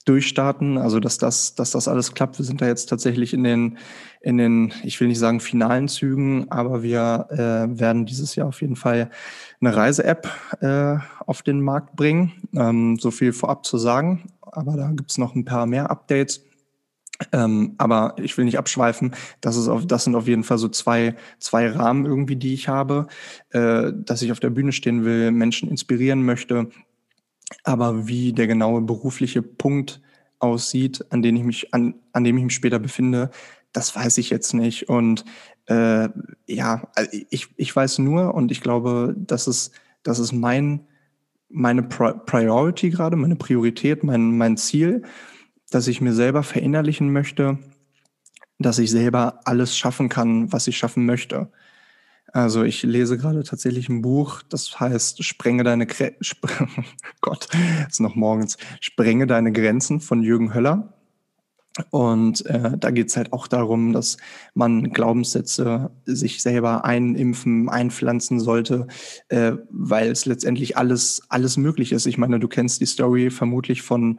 [0.05, 2.38] durchstarten, also dass das, dass das alles klappt.
[2.38, 3.79] Wir sind da jetzt tatsächlich in den,
[4.20, 8.61] in den, ich will nicht sagen finalen Zügen, aber wir äh, werden dieses Jahr auf
[8.61, 9.11] jeden Fall
[9.61, 10.29] eine Reise-App
[10.61, 12.33] äh, auf den Markt bringen.
[12.55, 16.44] Ähm, so viel vorab zu sagen, aber da gibt's noch ein paar mehr Updates.
[17.33, 19.14] Ähm, aber ich will nicht abschweifen.
[19.40, 22.68] Das, ist auf, das sind auf jeden Fall so zwei, zwei Rahmen irgendwie, die ich
[22.68, 23.07] habe,
[23.50, 26.68] äh, dass ich auf der Bühne stehen will, Menschen inspirieren möchte.
[27.64, 30.00] Aber wie der genaue berufliche Punkt
[30.38, 33.31] aussieht, an dem ich mich, an, an dem ich mich später befinde,
[33.72, 34.88] das weiß ich jetzt nicht.
[34.88, 35.24] Und
[35.66, 36.09] äh,
[36.46, 36.88] ja,
[37.31, 40.87] ich, ich weiß nur und ich glaube, das ist, das ist mein,
[41.48, 45.02] meine Priority gerade, meine Priorität, mein, mein Ziel
[45.70, 47.59] dass ich mir selber verinnerlichen möchte,
[48.59, 51.50] dass ich selber alles schaffen kann, was ich schaffen möchte.
[52.33, 56.44] Also ich lese gerade tatsächlich ein Buch, das heißt Sprenge deine Gre Sp
[57.20, 57.48] Gott,
[57.88, 58.57] ist noch morgens.
[58.81, 60.96] Sprenge deine Grenzen von Jürgen Höller.
[61.91, 64.17] Und äh, da geht es halt auch darum, dass
[64.55, 68.87] man Glaubenssätze sich selber einimpfen, einpflanzen sollte,
[69.29, 72.07] äh, weil es letztendlich alles, alles möglich ist.
[72.07, 74.19] Ich meine, du kennst die Story vermutlich von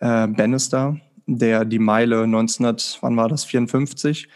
[0.00, 4.28] äh, Bannister, der die Meile 1900, wann war das, 54,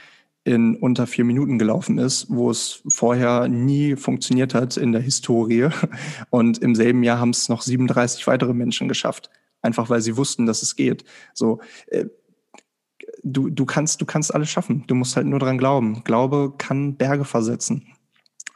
[0.45, 5.69] in unter vier Minuten gelaufen ist, wo es vorher nie funktioniert hat in der Historie.
[6.31, 9.31] Und im selben Jahr haben es noch 37 weitere Menschen geschafft
[9.63, 11.05] einfach weil sie wussten, dass es geht.
[11.35, 12.07] So, äh,
[13.23, 14.85] du, du kannst, du kannst alles schaffen.
[14.87, 16.03] Du musst halt nur dran glauben.
[16.05, 17.87] Glaube kann Berge versetzen.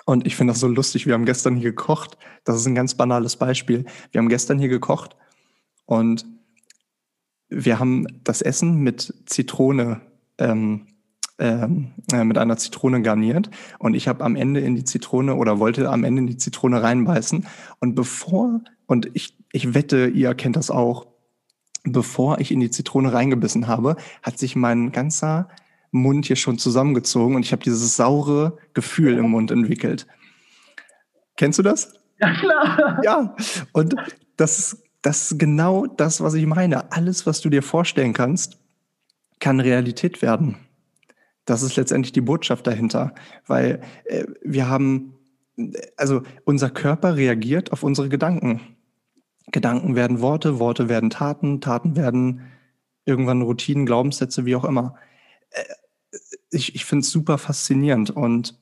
[0.04, 1.06] Und ich finde das so lustig.
[1.06, 2.18] Wir haben gestern hier gekocht.
[2.44, 3.84] Das ist ein ganz banales Beispiel.
[4.10, 5.16] Wir haben gestern hier gekocht
[5.86, 6.26] und
[7.48, 10.00] wir haben das Essen mit Zitrone,
[10.38, 10.86] ähm,
[11.38, 13.50] ähm, äh, mit einer Zitrone garniert.
[13.78, 16.82] Und ich habe am Ende in die Zitrone oder wollte am Ende in die Zitrone
[16.82, 17.46] reinbeißen.
[17.78, 21.06] Und bevor, und ich, ich wette, ihr kennt das auch,
[21.84, 25.48] bevor ich in die Zitrone reingebissen habe, hat sich mein ganzer
[25.90, 30.06] Mund hier schon zusammengezogen und ich habe dieses saure Gefühl im Mund entwickelt.
[31.36, 31.92] Kennst du das?
[32.18, 33.00] Ja, klar.
[33.04, 33.36] Ja,
[33.72, 33.94] und
[34.36, 36.92] das ist, das ist genau das, was ich meine.
[36.92, 38.58] Alles, was du dir vorstellen kannst,
[39.40, 40.56] kann Realität werden.
[41.44, 43.14] Das ist letztendlich die Botschaft dahinter,
[43.46, 45.14] weil äh, wir haben,
[45.96, 48.60] also unser Körper reagiert auf unsere Gedanken.
[49.50, 52.42] Gedanken werden Worte, Worte werden Taten, Taten werden
[53.04, 54.94] irgendwann Routinen, Glaubenssätze, wie auch immer.
[55.50, 55.62] Äh,
[56.50, 58.58] ich ich finde es super faszinierend und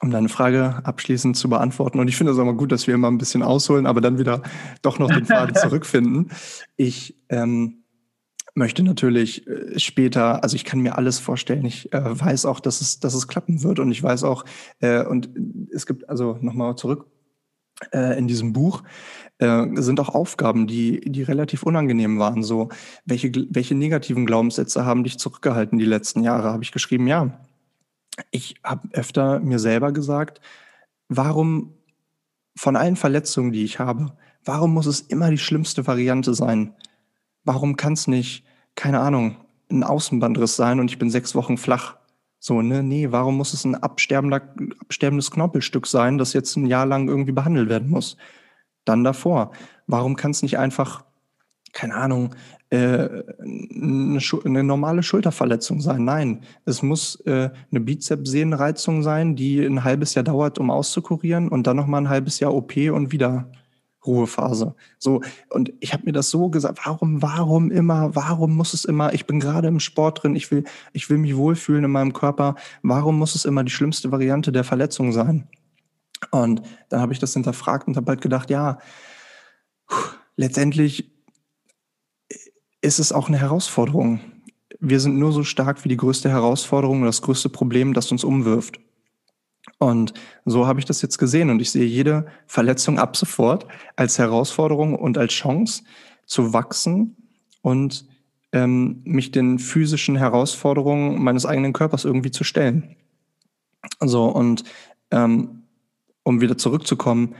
[0.00, 2.94] um deine Frage abschließend zu beantworten, und ich finde es auch mal gut, dass wir
[2.94, 4.42] immer ein bisschen ausholen, aber dann wieder
[4.80, 6.30] doch noch den Faden zurückfinden.
[6.76, 7.82] Ich ähm,
[8.54, 11.64] möchte natürlich äh, später, also ich kann mir alles vorstellen.
[11.64, 14.44] Ich äh, weiß auch, dass es, dass es klappen wird und ich weiß auch,
[14.80, 15.30] äh, und
[15.72, 17.06] es gibt also nochmal zurück
[17.92, 18.82] in diesem Buch
[19.38, 22.42] äh, sind auch Aufgaben, die, die relativ unangenehm waren.
[22.42, 22.70] So,
[23.04, 26.52] welche, welche negativen Glaubenssätze haben dich zurückgehalten die letzten Jahre?
[26.52, 27.38] Habe ich geschrieben, ja.
[28.32, 30.40] Ich habe öfter mir selber gesagt,
[31.08, 31.74] warum
[32.56, 34.12] von allen Verletzungen, die ich habe,
[34.44, 36.74] warum muss es immer die schlimmste Variante sein?
[37.44, 39.36] Warum kann es nicht, keine Ahnung,
[39.70, 41.97] ein Außenbandriss sein und ich bin sechs Wochen flach?
[42.40, 46.86] So, ne, nee, warum muss es ein absterbender, absterbendes Knorpelstück sein, das jetzt ein Jahr
[46.86, 48.16] lang irgendwie behandelt werden muss?
[48.84, 49.52] Dann davor.
[49.86, 51.04] Warum kann es nicht einfach,
[51.72, 52.34] keine Ahnung,
[52.70, 53.08] äh,
[53.40, 56.04] eine, eine, normale Schulterverletzung sein?
[56.04, 61.66] Nein, es muss äh, eine Bizepssehnenreizung sein, die ein halbes Jahr dauert, um auszukurieren und
[61.66, 63.50] dann nochmal ein halbes Jahr OP und wieder
[64.08, 64.74] Ruhephase.
[64.98, 69.12] So, und ich habe mir das so gesagt, warum, warum immer, warum muss es immer,
[69.12, 72.56] ich bin gerade im Sport drin, ich will, ich will mich wohlfühlen in meinem Körper,
[72.82, 75.46] warum muss es immer die schlimmste Variante der Verletzung sein?
[76.30, 78.78] Und dann habe ich das hinterfragt und habe halt gedacht, ja,
[80.36, 81.12] letztendlich
[82.80, 84.20] ist es auch eine Herausforderung.
[84.80, 88.80] Wir sind nur so stark wie die größte Herausforderung das größte Problem, das uns umwirft.
[89.78, 90.12] Und
[90.44, 93.66] so habe ich das jetzt gesehen und ich sehe jede Verletzung ab sofort
[93.96, 95.84] als Herausforderung und als Chance
[96.26, 97.16] zu wachsen
[97.62, 98.06] und
[98.52, 102.96] ähm, mich den physischen Herausforderungen meines eigenen Körpers irgendwie zu stellen.
[104.00, 104.64] So, und
[105.10, 105.62] ähm,
[106.24, 107.34] um wieder zurückzukommen,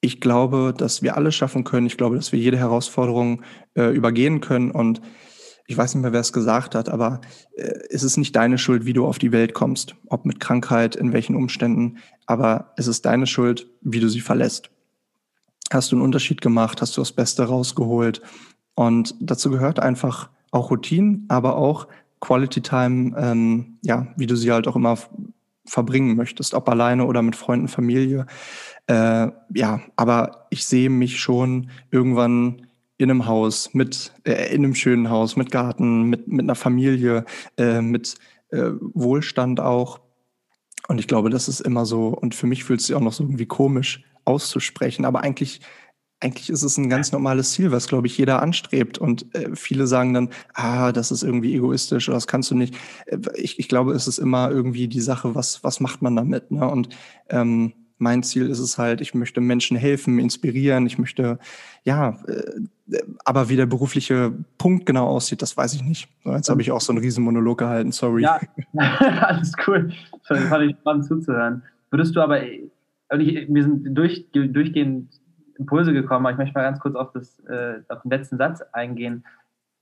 [0.00, 1.86] ich glaube, dass wir alles schaffen können.
[1.86, 3.42] Ich glaube, dass wir jede Herausforderung
[3.74, 5.00] äh, übergehen können und
[5.66, 7.20] ich weiß nicht mehr, wer es gesagt hat, aber
[7.56, 10.96] äh, es ist nicht deine Schuld, wie du auf die Welt kommst, ob mit Krankheit,
[10.96, 14.70] in welchen Umständen, aber es ist deine Schuld, wie du sie verlässt.
[15.72, 18.22] Hast du einen Unterschied gemacht, hast du das Beste rausgeholt
[18.74, 21.88] und dazu gehört einfach auch Routine, aber auch
[22.20, 24.96] Quality Time, ähm, ja, wie du sie halt auch immer
[25.64, 28.26] verbringen möchtest, ob alleine oder mit Freunden, Familie.
[28.86, 32.66] Äh, ja, aber ich sehe mich schon irgendwann
[33.02, 37.24] in einem Haus, mit, äh, in einem schönen Haus, mit Garten, mit, mit einer Familie,
[37.56, 38.14] äh, mit
[38.50, 40.00] äh, Wohlstand auch.
[40.88, 43.12] Und ich glaube, das ist immer so, und für mich fühlt es sich auch noch
[43.12, 45.60] so irgendwie komisch auszusprechen, aber eigentlich,
[46.20, 48.98] eigentlich ist es ein ganz normales Ziel, was, glaube ich, jeder anstrebt.
[48.98, 52.76] Und äh, viele sagen dann, ah, das ist irgendwie egoistisch oder das kannst du nicht.
[53.06, 56.52] Äh, ich, ich glaube, es ist immer irgendwie die Sache, was, was macht man damit?
[56.52, 56.68] Ne?
[56.68, 56.90] Und
[57.28, 57.72] ähm,
[58.02, 61.38] mein Ziel ist es halt, ich möchte Menschen helfen, inspirieren, ich möchte,
[61.84, 62.60] ja, äh,
[63.24, 66.08] aber wie der berufliche Punkt genau aussieht, das weiß ich nicht.
[66.24, 68.22] Jetzt habe ich auch so einen riesen Monolog gehalten, sorry.
[68.22, 68.40] Ja,
[68.76, 69.92] alles cool.
[70.24, 71.62] Fand ich spannend zuzuhören.
[71.90, 75.20] Würdest du aber, wir sind durch, durchgehend
[75.58, 78.62] Impulse gekommen, aber ich möchte mal ganz kurz auf, das, äh, auf den letzten Satz
[78.72, 79.24] eingehen.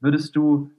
[0.00, 0.70] Würdest du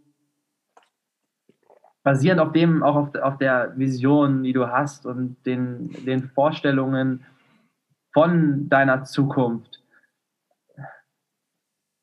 [2.03, 7.23] basierend auf dem, auch auf, auf der Vision, die du hast und den, den Vorstellungen
[8.13, 9.80] von deiner Zukunft,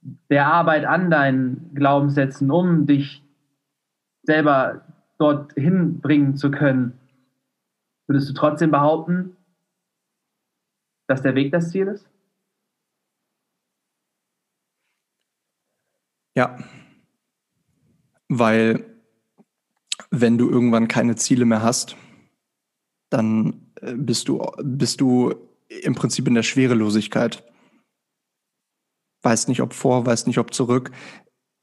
[0.00, 3.24] der Arbeit an deinen Glaubenssätzen, um dich
[4.22, 4.86] selber
[5.18, 6.98] dorthin bringen zu können,
[8.06, 9.36] würdest du trotzdem behaupten,
[11.08, 12.08] dass der Weg das Ziel ist?
[16.36, 16.56] Ja,
[18.28, 18.84] weil
[20.10, 21.96] wenn du irgendwann keine Ziele mehr hast,
[23.10, 25.34] dann äh, bist du, bist du
[25.68, 27.42] im Prinzip in der Schwerelosigkeit.
[29.28, 30.90] Weiß nicht, ob vor, weiß nicht, ob zurück.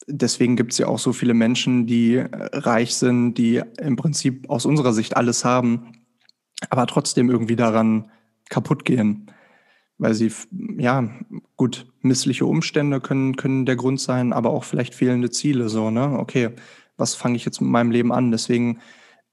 [0.06, 4.48] Deswegen gibt es ja auch so viele Menschen, die äh, reich sind, die im Prinzip
[4.52, 5.94] aus unserer Sicht alles haben,
[6.70, 8.12] aber trotzdem irgendwie daran
[8.52, 9.32] kaputt gehen.
[9.98, 10.32] Weil sie,
[10.78, 11.10] ja,
[11.58, 16.20] gut, missliche Umstände können, können der Grund sein, aber auch vielleicht fehlende Ziele, so, ne?
[16.20, 16.52] Okay,
[16.98, 18.30] was fange ich jetzt mit meinem Leben an?
[18.30, 18.80] Deswegen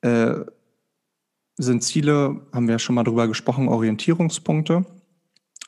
[0.01, 0.37] äh,
[1.59, 4.87] sind Ziele, haben wir ja schon mal drüber gesprochen, Orientierungspunkte.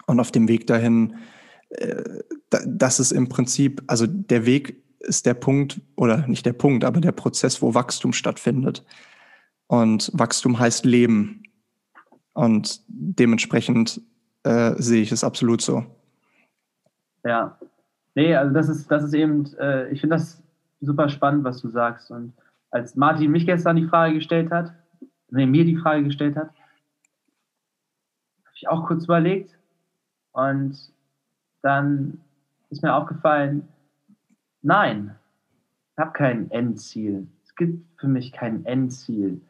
[0.07, 1.17] Und auf dem Weg dahin,
[2.67, 7.01] das ist im Prinzip, also der Weg ist der Punkt, oder nicht der Punkt, aber
[7.01, 8.85] der Prozess, wo Wachstum stattfindet.
[9.67, 11.43] Und Wachstum heißt Leben.
[12.33, 14.01] Und dementsprechend
[14.43, 15.85] äh, sehe ich es absolut so.
[17.25, 17.59] Ja.
[18.15, 20.43] Nee, also das ist, das ist eben, äh, ich finde das
[20.81, 22.11] super spannend, was du sagst.
[22.11, 22.33] Und
[22.71, 24.73] als Martin mich gestern die Frage gestellt hat,
[25.31, 29.57] nee, mir die Frage gestellt hat, habe ich auch kurz überlegt.
[30.33, 30.94] Und
[31.65, 32.21] dann
[32.69, 33.67] ist mir aufgefallen,
[34.61, 35.17] nein,
[35.93, 37.27] ich habe kein Endziel.
[37.43, 39.41] Es gibt für mich kein Endziel.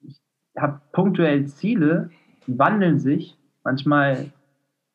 [0.00, 0.18] Ich
[0.56, 2.10] habe punktuell Ziele,
[2.46, 3.36] die wandeln sich.
[3.64, 4.32] Manchmal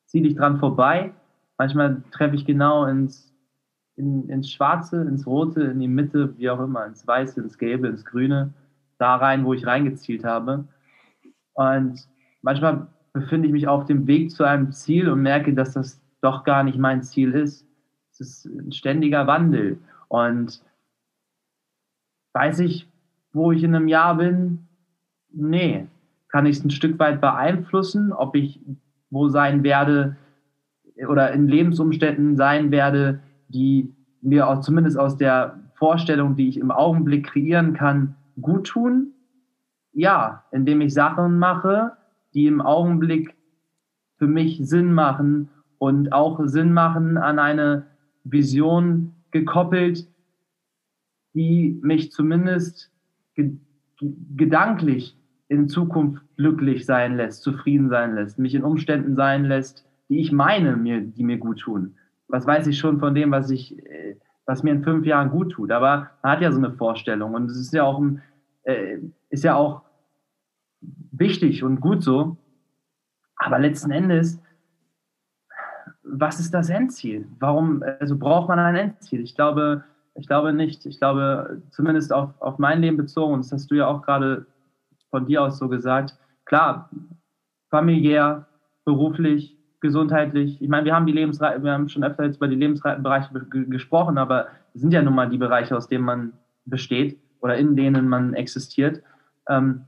[0.06, 1.14] ziele ich dran vorbei,
[1.58, 3.32] manchmal treffe ich genau ins,
[3.96, 7.88] in, ins Schwarze, ins Rote, in die Mitte, wie auch immer, ins Weiße, ins Gelbe,
[7.88, 8.54] ins Grüne,
[8.98, 10.68] da rein, wo ich reingezielt habe.
[11.54, 12.08] Und
[12.42, 12.88] manchmal
[13.20, 16.64] befinde ich mich auf dem Weg zu einem Ziel und merke, dass das doch gar
[16.64, 17.66] nicht mein Ziel ist.
[18.12, 19.80] Es ist ein ständiger Wandel.
[20.08, 20.62] Und
[22.34, 22.88] weiß ich,
[23.34, 24.68] wo ich in einem Jahr bin?
[25.32, 25.88] Nee.
[26.30, 28.60] Kann ich es ein Stück weit beeinflussen, ob ich
[29.10, 30.18] wo sein werde
[31.08, 36.72] oder in Lebensumständen sein werde, die mir auch zumindest aus der Vorstellung, die ich im
[36.72, 39.14] Augenblick kreieren kann, gut tun?
[39.94, 41.94] Ja, indem ich Sachen mache,
[42.34, 43.36] die im Augenblick
[44.18, 47.88] für mich Sinn machen und auch Sinn machen an eine
[48.24, 50.08] Vision gekoppelt,
[51.34, 52.92] die mich zumindest
[53.36, 53.54] ge
[54.36, 55.18] gedanklich
[55.48, 60.32] in Zukunft glücklich sein lässt, zufrieden sein lässt, mich in Umständen sein lässt, die ich
[60.32, 61.96] meine, mir, die mir gut tun.
[62.28, 65.54] Was weiß ich schon von dem, was ich, äh, was mir in fünf Jahren gut
[65.54, 65.72] tut.
[65.72, 68.04] Aber man hat ja so eine Vorstellung und es ist ja auch,
[68.64, 68.98] äh,
[69.30, 69.84] ist ja auch
[71.12, 72.38] wichtig und gut so.
[73.38, 74.42] Aber letzten Endes,
[76.04, 77.28] was ist das Endziel?
[77.40, 79.22] Warum, also braucht man ein Endziel?
[79.22, 79.84] Ich glaube,
[80.16, 80.86] ich glaube nicht.
[80.86, 84.48] Ich glaube, zumindest auf, auf mein Leben bezogen, und das hast du ja auch gerade
[85.10, 86.90] von dir aus so gesagt, klar,
[87.70, 88.48] familiär,
[88.86, 90.62] beruflich, gesundheitlich.
[90.62, 93.32] Ich meine, wir haben die Lebensreiten, wir haben schon öfter jetzt über die Lebensreitenbereiche
[93.68, 96.34] gesprochen, aber es sind ja nun mal die Bereiche, aus denen man
[96.66, 99.02] besteht oder in denen man existiert.
[99.48, 99.86] Ähm,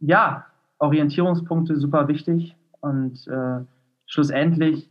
[0.00, 0.46] ja,
[0.78, 3.64] Orientierungspunkte super wichtig und äh,
[4.06, 4.88] schlussendlich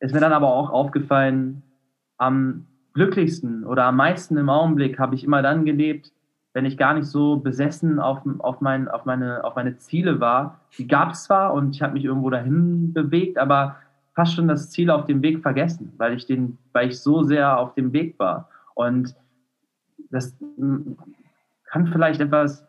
[0.00, 1.62] ist mir dann aber auch aufgefallen,
[2.18, 6.12] am glücklichsten oder am meisten im Augenblick habe ich immer dann gelebt,
[6.54, 10.60] wenn ich gar nicht so besessen auf, auf, mein, auf, meine, auf meine Ziele war.
[10.78, 13.76] Die gab es zwar und ich habe mich irgendwo dahin bewegt, aber
[14.14, 17.58] fast schon das Ziel auf dem Weg vergessen, weil ich, den, weil ich so sehr
[17.58, 18.48] auf dem Weg war.
[18.74, 19.14] Und
[20.10, 20.96] das hm,
[21.64, 22.66] kann vielleicht etwas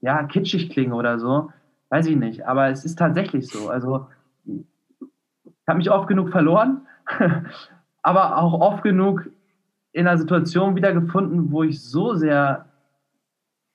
[0.00, 1.50] ja, kitschig klingen oder so,
[1.90, 3.68] weiß ich nicht, aber es ist tatsächlich so.
[3.68, 4.06] Also
[4.46, 6.86] ich habe mich oft genug verloren,
[8.02, 9.28] aber auch oft genug
[9.92, 12.66] in einer Situation wiedergefunden, wo ich so sehr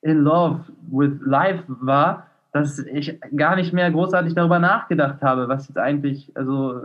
[0.02, 0.60] in love
[0.90, 6.30] with life war, dass ich gar nicht mehr großartig darüber nachgedacht habe, was jetzt eigentlich
[6.36, 6.82] also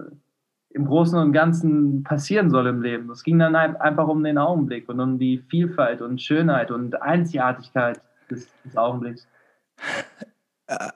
[0.71, 3.09] im Großen und Ganzen passieren soll im Leben.
[3.09, 8.01] Es ging dann einfach um den Augenblick und um die Vielfalt und Schönheit und Einzigartigkeit
[8.29, 9.27] des, des Augenblicks.
[10.67, 10.89] Äh,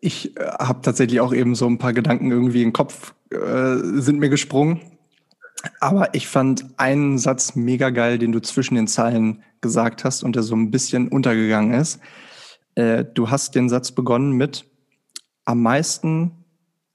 [0.00, 4.18] ich äh, habe tatsächlich auch eben so ein paar Gedanken irgendwie im Kopf äh, sind
[4.18, 4.80] mir gesprungen.
[5.80, 10.36] Aber ich fand einen Satz mega geil, den du zwischen den Zeilen gesagt hast und
[10.36, 12.00] der so ein bisschen untergegangen ist.
[12.74, 14.66] Äh, du hast den Satz begonnen mit
[15.44, 16.44] am meisten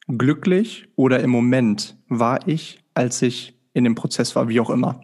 [0.07, 5.01] glücklich oder im Moment war ich, als ich in dem Prozess war, wie auch immer.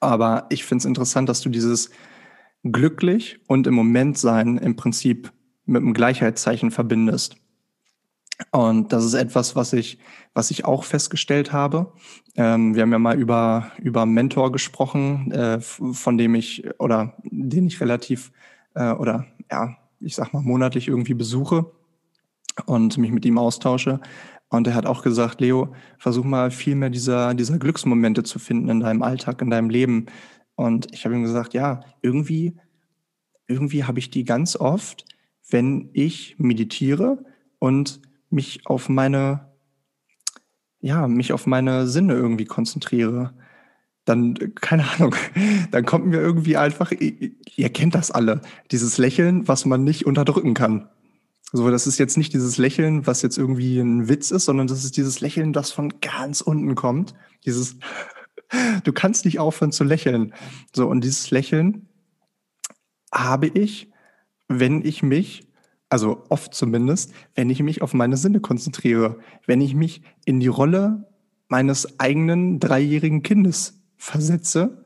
[0.00, 1.90] Aber ich finde es interessant, dass du dieses
[2.64, 5.32] glücklich und im Moment sein im Prinzip
[5.66, 7.36] mit einem Gleichheitszeichen verbindest.
[8.50, 9.98] Und das ist etwas, was ich,
[10.32, 11.92] was ich auch festgestellt habe.
[12.34, 17.66] Ähm, wir haben ja mal über, über Mentor gesprochen, äh, von dem ich oder den
[17.66, 18.32] ich relativ
[18.74, 21.70] äh, oder ja, ich sag mal monatlich irgendwie besuche
[22.66, 24.00] und mich mit ihm austausche.
[24.48, 28.68] Und er hat auch gesagt, Leo, versuch mal viel mehr dieser, dieser Glücksmomente zu finden
[28.68, 30.06] in deinem Alltag, in deinem Leben.
[30.56, 32.56] Und ich habe ihm gesagt, ja, irgendwie,
[33.46, 35.04] irgendwie habe ich die ganz oft,
[35.50, 37.24] wenn ich meditiere
[37.58, 38.00] und
[38.30, 39.52] mich auf meine,
[40.80, 43.34] ja, mich auf meine Sinne irgendwie konzentriere,
[44.04, 45.14] dann, keine Ahnung,
[45.70, 48.40] dann kommt mir irgendwie einfach, ihr kennt das alle,
[48.70, 50.88] dieses Lächeln, was man nicht unterdrücken kann.
[51.52, 54.84] So, das ist jetzt nicht dieses Lächeln, was jetzt irgendwie ein Witz ist, sondern das
[54.84, 57.14] ist dieses Lächeln, das von ganz unten kommt.
[57.44, 57.76] Dieses,
[58.84, 60.34] du kannst nicht aufhören zu lächeln.
[60.74, 61.88] So, und dieses Lächeln
[63.12, 63.90] habe ich,
[64.48, 65.48] wenn ich mich
[65.90, 70.48] also oft zumindest, wenn ich mich auf meine Sinne konzentriere, wenn ich mich in die
[70.48, 71.06] Rolle
[71.48, 74.84] meines eigenen dreijährigen Kindes versetze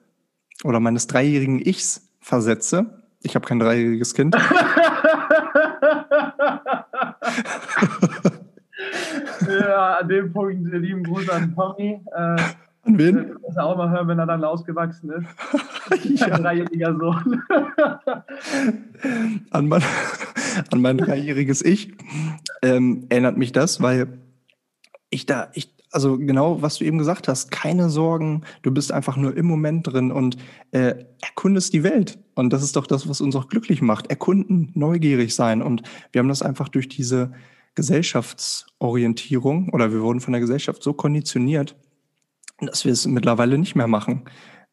[0.65, 3.05] oder meines dreijährigen Ichs versetze.
[3.23, 4.37] Ich habe kein dreijähriges Kind.
[9.49, 12.01] ja, an dem Punkt lieben Gruß an Tommy.
[12.15, 12.37] Äh,
[12.89, 13.37] an wen?
[13.47, 15.27] Das er auch mal hören, wenn er dann ausgewachsen ist.
[16.21, 16.27] ja.
[16.27, 17.43] Ein dreijähriger Sohn.
[19.51, 19.83] an, mein,
[20.71, 21.93] an mein dreijähriges Ich
[22.63, 24.19] ähm, erinnert mich das, weil
[25.11, 29.17] ich da, ich, also genau, was du eben gesagt hast, keine Sorgen, du bist einfach
[29.17, 30.37] nur im Moment drin und
[30.73, 32.19] äh, erkundest die Welt.
[32.35, 34.09] Und das ist doch das, was uns auch glücklich macht.
[34.11, 35.63] Erkunden, neugierig sein.
[35.63, 35.83] Und
[36.13, 37.33] wir haben das einfach durch diese
[37.75, 41.77] Gesellschaftsorientierung oder wir wurden von der Gesellschaft so konditioniert,
[42.61, 44.25] dass wir es mittlerweile nicht mehr machen.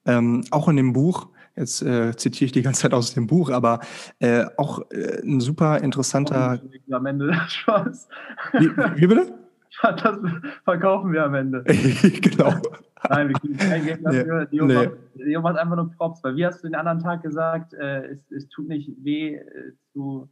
[0.05, 3.49] Ähm, auch in dem Buch, jetzt äh, zitiere ich die ganze Zeit aus dem Buch,
[3.49, 3.79] aber
[4.19, 6.61] äh, auch äh, ein super interessanter.
[6.91, 8.07] Am Ende Spaß.
[8.53, 9.33] Wie, wie bitte?
[9.81, 10.17] Das
[10.63, 11.63] verkaufen wir am Ende.
[12.21, 12.53] genau.
[13.09, 14.41] Nein, wir kriegen kein Geld dafür.
[14.41, 14.73] Nee, Dio, nee.
[15.37, 16.23] macht, macht einfach nur Props.
[16.23, 19.73] Weil wie hast du den anderen Tag gesagt, äh, es, es, tut nicht weh äh,
[19.93, 20.29] zu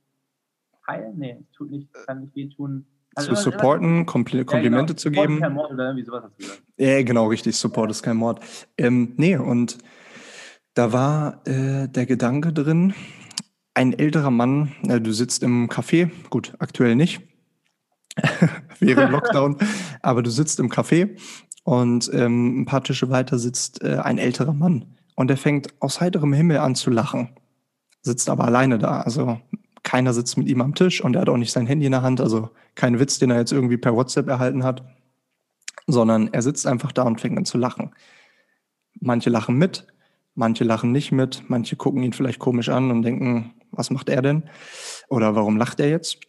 [0.88, 1.18] heilen?
[1.18, 2.86] Nee, es tut nicht, kann nicht weh tun.
[3.16, 4.96] Also zu supporten, Kompl Komplimente ja, genau.
[4.96, 5.40] zu geben.
[5.40, 6.64] Kein Mord oder irgendwie sowas hast du gesagt.
[6.78, 7.56] Ja, genau, richtig.
[7.56, 8.40] Support ist kein Mord.
[8.78, 9.78] Ähm, nee, und
[10.74, 12.94] da war äh, der Gedanke drin,
[13.76, 17.22] ein älterer Mann, äh, du sitzt im Café, gut, aktuell nicht,
[18.80, 19.58] während Lockdown,
[20.02, 21.18] aber du sitzt im Café
[21.64, 26.02] und ähm, ein paar Tische weiter sitzt äh, ein älterer Mann und der fängt aus
[26.02, 27.30] heiterem Himmel an zu lachen,
[28.02, 29.40] sitzt aber alleine da, also
[29.94, 32.02] keiner sitzt mit ihm am Tisch und er hat auch nicht sein Handy in der
[32.02, 34.84] Hand, also kein Witz, den er jetzt irgendwie per WhatsApp erhalten hat,
[35.86, 37.92] sondern er sitzt einfach da und fängt an zu lachen.
[39.00, 39.86] Manche lachen mit,
[40.34, 44.24] manche lachen nicht mit, manche gucken ihn vielleicht komisch an und denken, was macht er
[44.24, 44.50] denn?
[45.10, 46.22] Oder warum lacht er jetzt?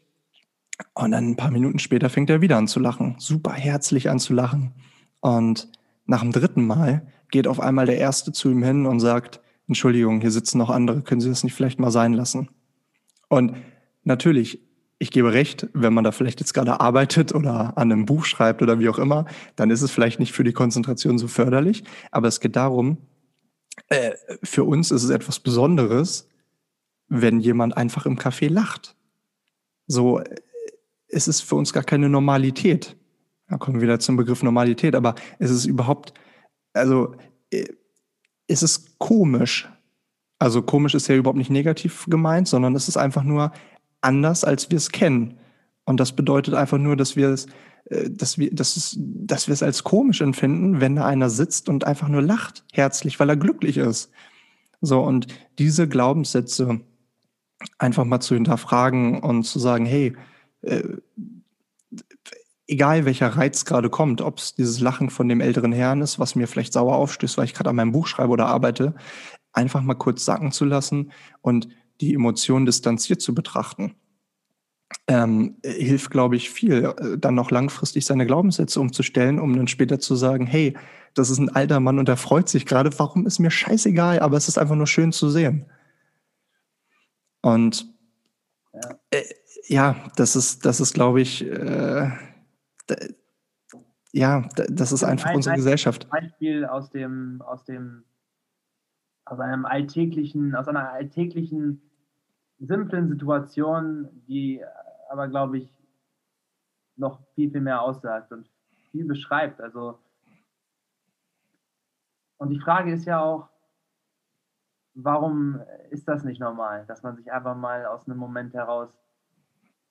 [0.92, 4.18] Und dann ein paar Minuten später fängt er wieder an zu lachen, super herzlich an
[4.18, 4.74] zu lachen.
[5.20, 5.70] Und
[6.04, 10.20] nach dem dritten Mal geht auf einmal der Erste zu ihm hin und sagt, Entschuldigung,
[10.20, 12.50] hier sitzen noch andere, können Sie das nicht vielleicht mal sein lassen?
[13.28, 13.56] Und
[14.04, 14.60] natürlich,
[14.98, 18.62] ich gebe recht, wenn man da vielleicht jetzt gerade arbeitet oder an einem Buch schreibt
[18.62, 21.84] oder wie auch immer, dann ist es vielleicht nicht für die Konzentration so förderlich.
[22.10, 22.98] Aber es geht darum,
[23.88, 24.12] äh,
[24.42, 26.28] für uns ist es etwas Besonderes,
[27.08, 28.96] wenn jemand einfach im Café lacht.
[29.86, 30.36] So, äh,
[31.08, 32.96] es ist für uns gar keine Normalität.
[33.48, 36.14] Da kommen wir wieder zum Begriff Normalität, aber es ist überhaupt,
[36.72, 37.14] also,
[37.50, 37.66] äh,
[38.46, 39.68] es ist komisch,
[40.38, 43.52] also komisch ist ja überhaupt nicht negativ gemeint, sondern es ist einfach nur
[44.00, 45.38] anders, als wir es kennen.
[45.84, 47.46] Und das bedeutet einfach nur, dass wir es,
[47.86, 51.68] äh, dass wir, dass es, dass wir es als komisch empfinden, wenn da einer sitzt
[51.68, 54.10] und einfach nur lacht, herzlich, weil er glücklich ist.
[54.80, 55.26] So, und
[55.58, 56.80] diese Glaubenssätze
[57.78, 60.14] einfach mal zu hinterfragen und zu sagen, hey,
[60.62, 60.82] äh,
[62.66, 66.34] egal welcher Reiz gerade kommt, ob es dieses Lachen von dem älteren Herrn ist, was
[66.34, 68.94] mir vielleicht sauer aufstößt, weil ich gerade an meinem Buch schreibe oder arbeite,
[69.54, 71.68] einfach mal kurz sacken zu lassen und
[72.00, 73.94] die Emotionen distanziert zu betrachten.
[75.06, 79.98] Ähm, hilft, glaube ich, viel, äh, dann noch langfristig seine Glaubenssätze umzustellen, um dann später
[79.98, 80.76] zu sagen, hey,
[81.14, 84.36] das ist ein alter Mann und der freut sich gerade, warum ist mir scheißegal, aber
[84.36, 85.66] es ist einfach nur schön zu sehen.
[87.42, 87.86] Und
[88.72, 89.22] ja, äh,
[89.66, 92.10] ja das ist, das ist, glaube ich, äh,
[94.12, 96.06] ja, das ist einfach ein, unsere Gesellschaft.
[96.10, 98.04] Ein Beispiel aus dem, aus dem
[99.24, 101.80] aus einem alltäglichen, aus einer alltäglichen,
[102.58, 104.64] simplen Situation, die
[105.08, 105.68] aber, glaube ich,
[106.96, 108.48] noch viel, viel mehr aussagt und
[108.90, 109.60] viel beschreibt.
[109.60, 109.98] Also,
[112.38, 113.48] und die Frage ist ja auch,
[114.94, 115.60] warum
[115.90, 118.96] ist das nicht normal, dass man sich einfach mal aus einem Moment heraus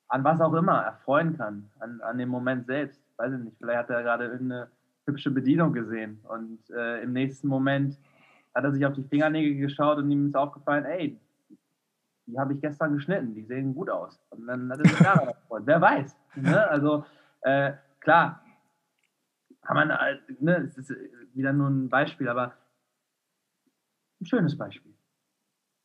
[0.07, 3.01] an was auch immer erfreuen kann, an, an dem Moment selbst.
[3.17, 4.69] Weiß ich nicht, vielleicht hat er gerade irgendeine
[5.05, 7.97] hübsche Bedienung gesehen und äh, im nächsten Moment
[8.53, 11.19] hat er sich auf die Fingernägel geschaut und ihm ist aufgefallen, ey,
[12.25, 14.19] die habe ich gestern geschnitten, die sehen gut aus.
[14.29, 15.63] Und dann hat er sich daran gefreut.
[15.65, 16.15] Wer weiß.
[16.35, 16.67] Ne?
[16.69, 17.05] Also
[17.41, 18.43] äh, klar,
[19.61, 20.93] kann man, äh, ne, es ist
[21.33, 22.53] wieder nur ein Beispiel, aber
[24.21, 24.93] ein schönes Beispiel.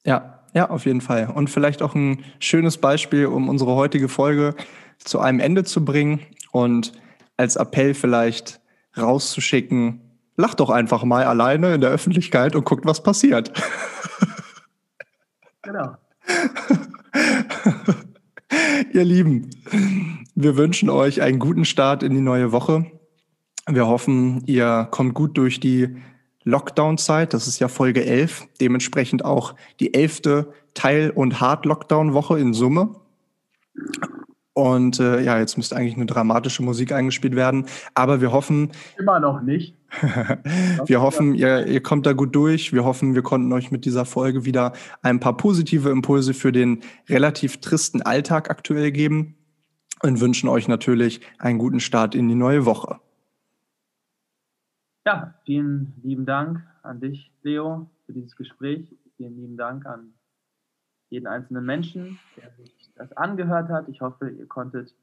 [0.05, 1.31] Ja, ja, auf jeden Fall.
[1.35, 4.55] Und vielleicht auch ein schönes Beispiel, um unsere heutige Folge
[4.99, 6.21] zu einem Ende zu bringen
[6.53, 6.93] und
[7.37, 8.61] als Appell vielleicht
[8.97, 10.01] rauszuschicken,
[10.41, 13.53] Lacht doch einfach mal alleine in der Öffentlichkeit und guckt, was passiert.
[15.63, 15.97] Genau.
[18.93, 19.51] Ihr Lieben,
[20.37, 22.87] wir wünschen euch einen guten Start in die neue Woche.
[23.69, 25.97] Wir hoffen, ihr kommt gut durch die
[26.45, 27.35] Lockdown-Zeit.
[27.35, 28.47] Das ist ja Folge 11.
[28.61, 32.95] Dementsprechend auch die elfte Teil- und Hard-Lockdown-Woche in Summe.
[34.55, 37.67] Und äh, ja, jetzt müsste eigentlich eine dramatische Musik eingespielt werden.
[37.95, 38.71] Aber wir hoffen.
[38.99, 39.75] Immer noch nicht.
[40.87, 42.73] Wir hoffen, ihr, ihr kommt da gut durch.
[42.73, 44.73] Wir hoffen, wir konnten euch mit dieser Folge wieder
[45.03, 49.37] ein paar positive Impulse für den relativ tristen Alltag aktuell geben
[50.03, 53.01] und wünschen euch natürlich einen guten Start in die neue Woche.
[55.07, 58.95] Ja, vielen lieben Dank an dich, Leo, für dieses Gespräch.
[59.17, 60.13] Vielen lieben Dank an
[61.09, 63.89] jeden einzelnen Menschen, der sich das angehört hat.
[63.89, 64.95] Ich hoffe, ihr konntet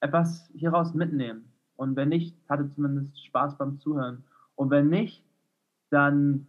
[0.00, 1.47] etwas hieraus mitnehmen.
[1.78, 4.24] Und wenn nicht, hatte zumindest Spaß beim Zuhören.
[4.56, 5.24] Und wenn nicht,
[5.90, 6.48] dann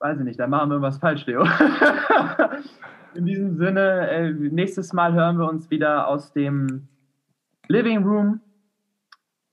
[0.00, 1.44] weiß ich nicht, dann machen wir was falsch, Leo.
[3.14, 6.88] In diesem Sinne, äh, nächstes Mal hören wir uns wieder aus dem
[7.68, 8.40] Living Room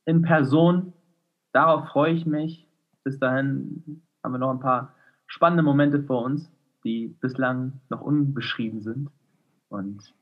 [0.06, 0.94] in Person.
[1.52, 2.68] Darauf freue ich mich.
[3.04, 4.96] Bis dahin haben wir noch ein paar
[5.28, 6.52] spannende Momente vor uns,
[6.84, 9.12] die bislang noch unbeschrieben sind.
[9.68, 10.16] Und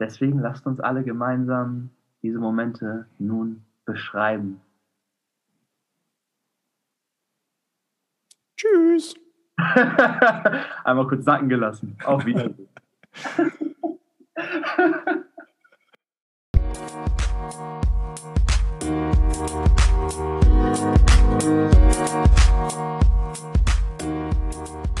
[0.00, 1.90] deswegen lasst uns alle gemeinsam
[2.24, 4.62] diese Momente nun beschreiben.
[8.56, 9.14] Tschüss.
[10.84, 11.98] Einmal kurz sacken gelassen.
[12.02, 12.68] Auf Wiedersehen.
[14.86, 15.08] Thank
[24.88, 24.93] you.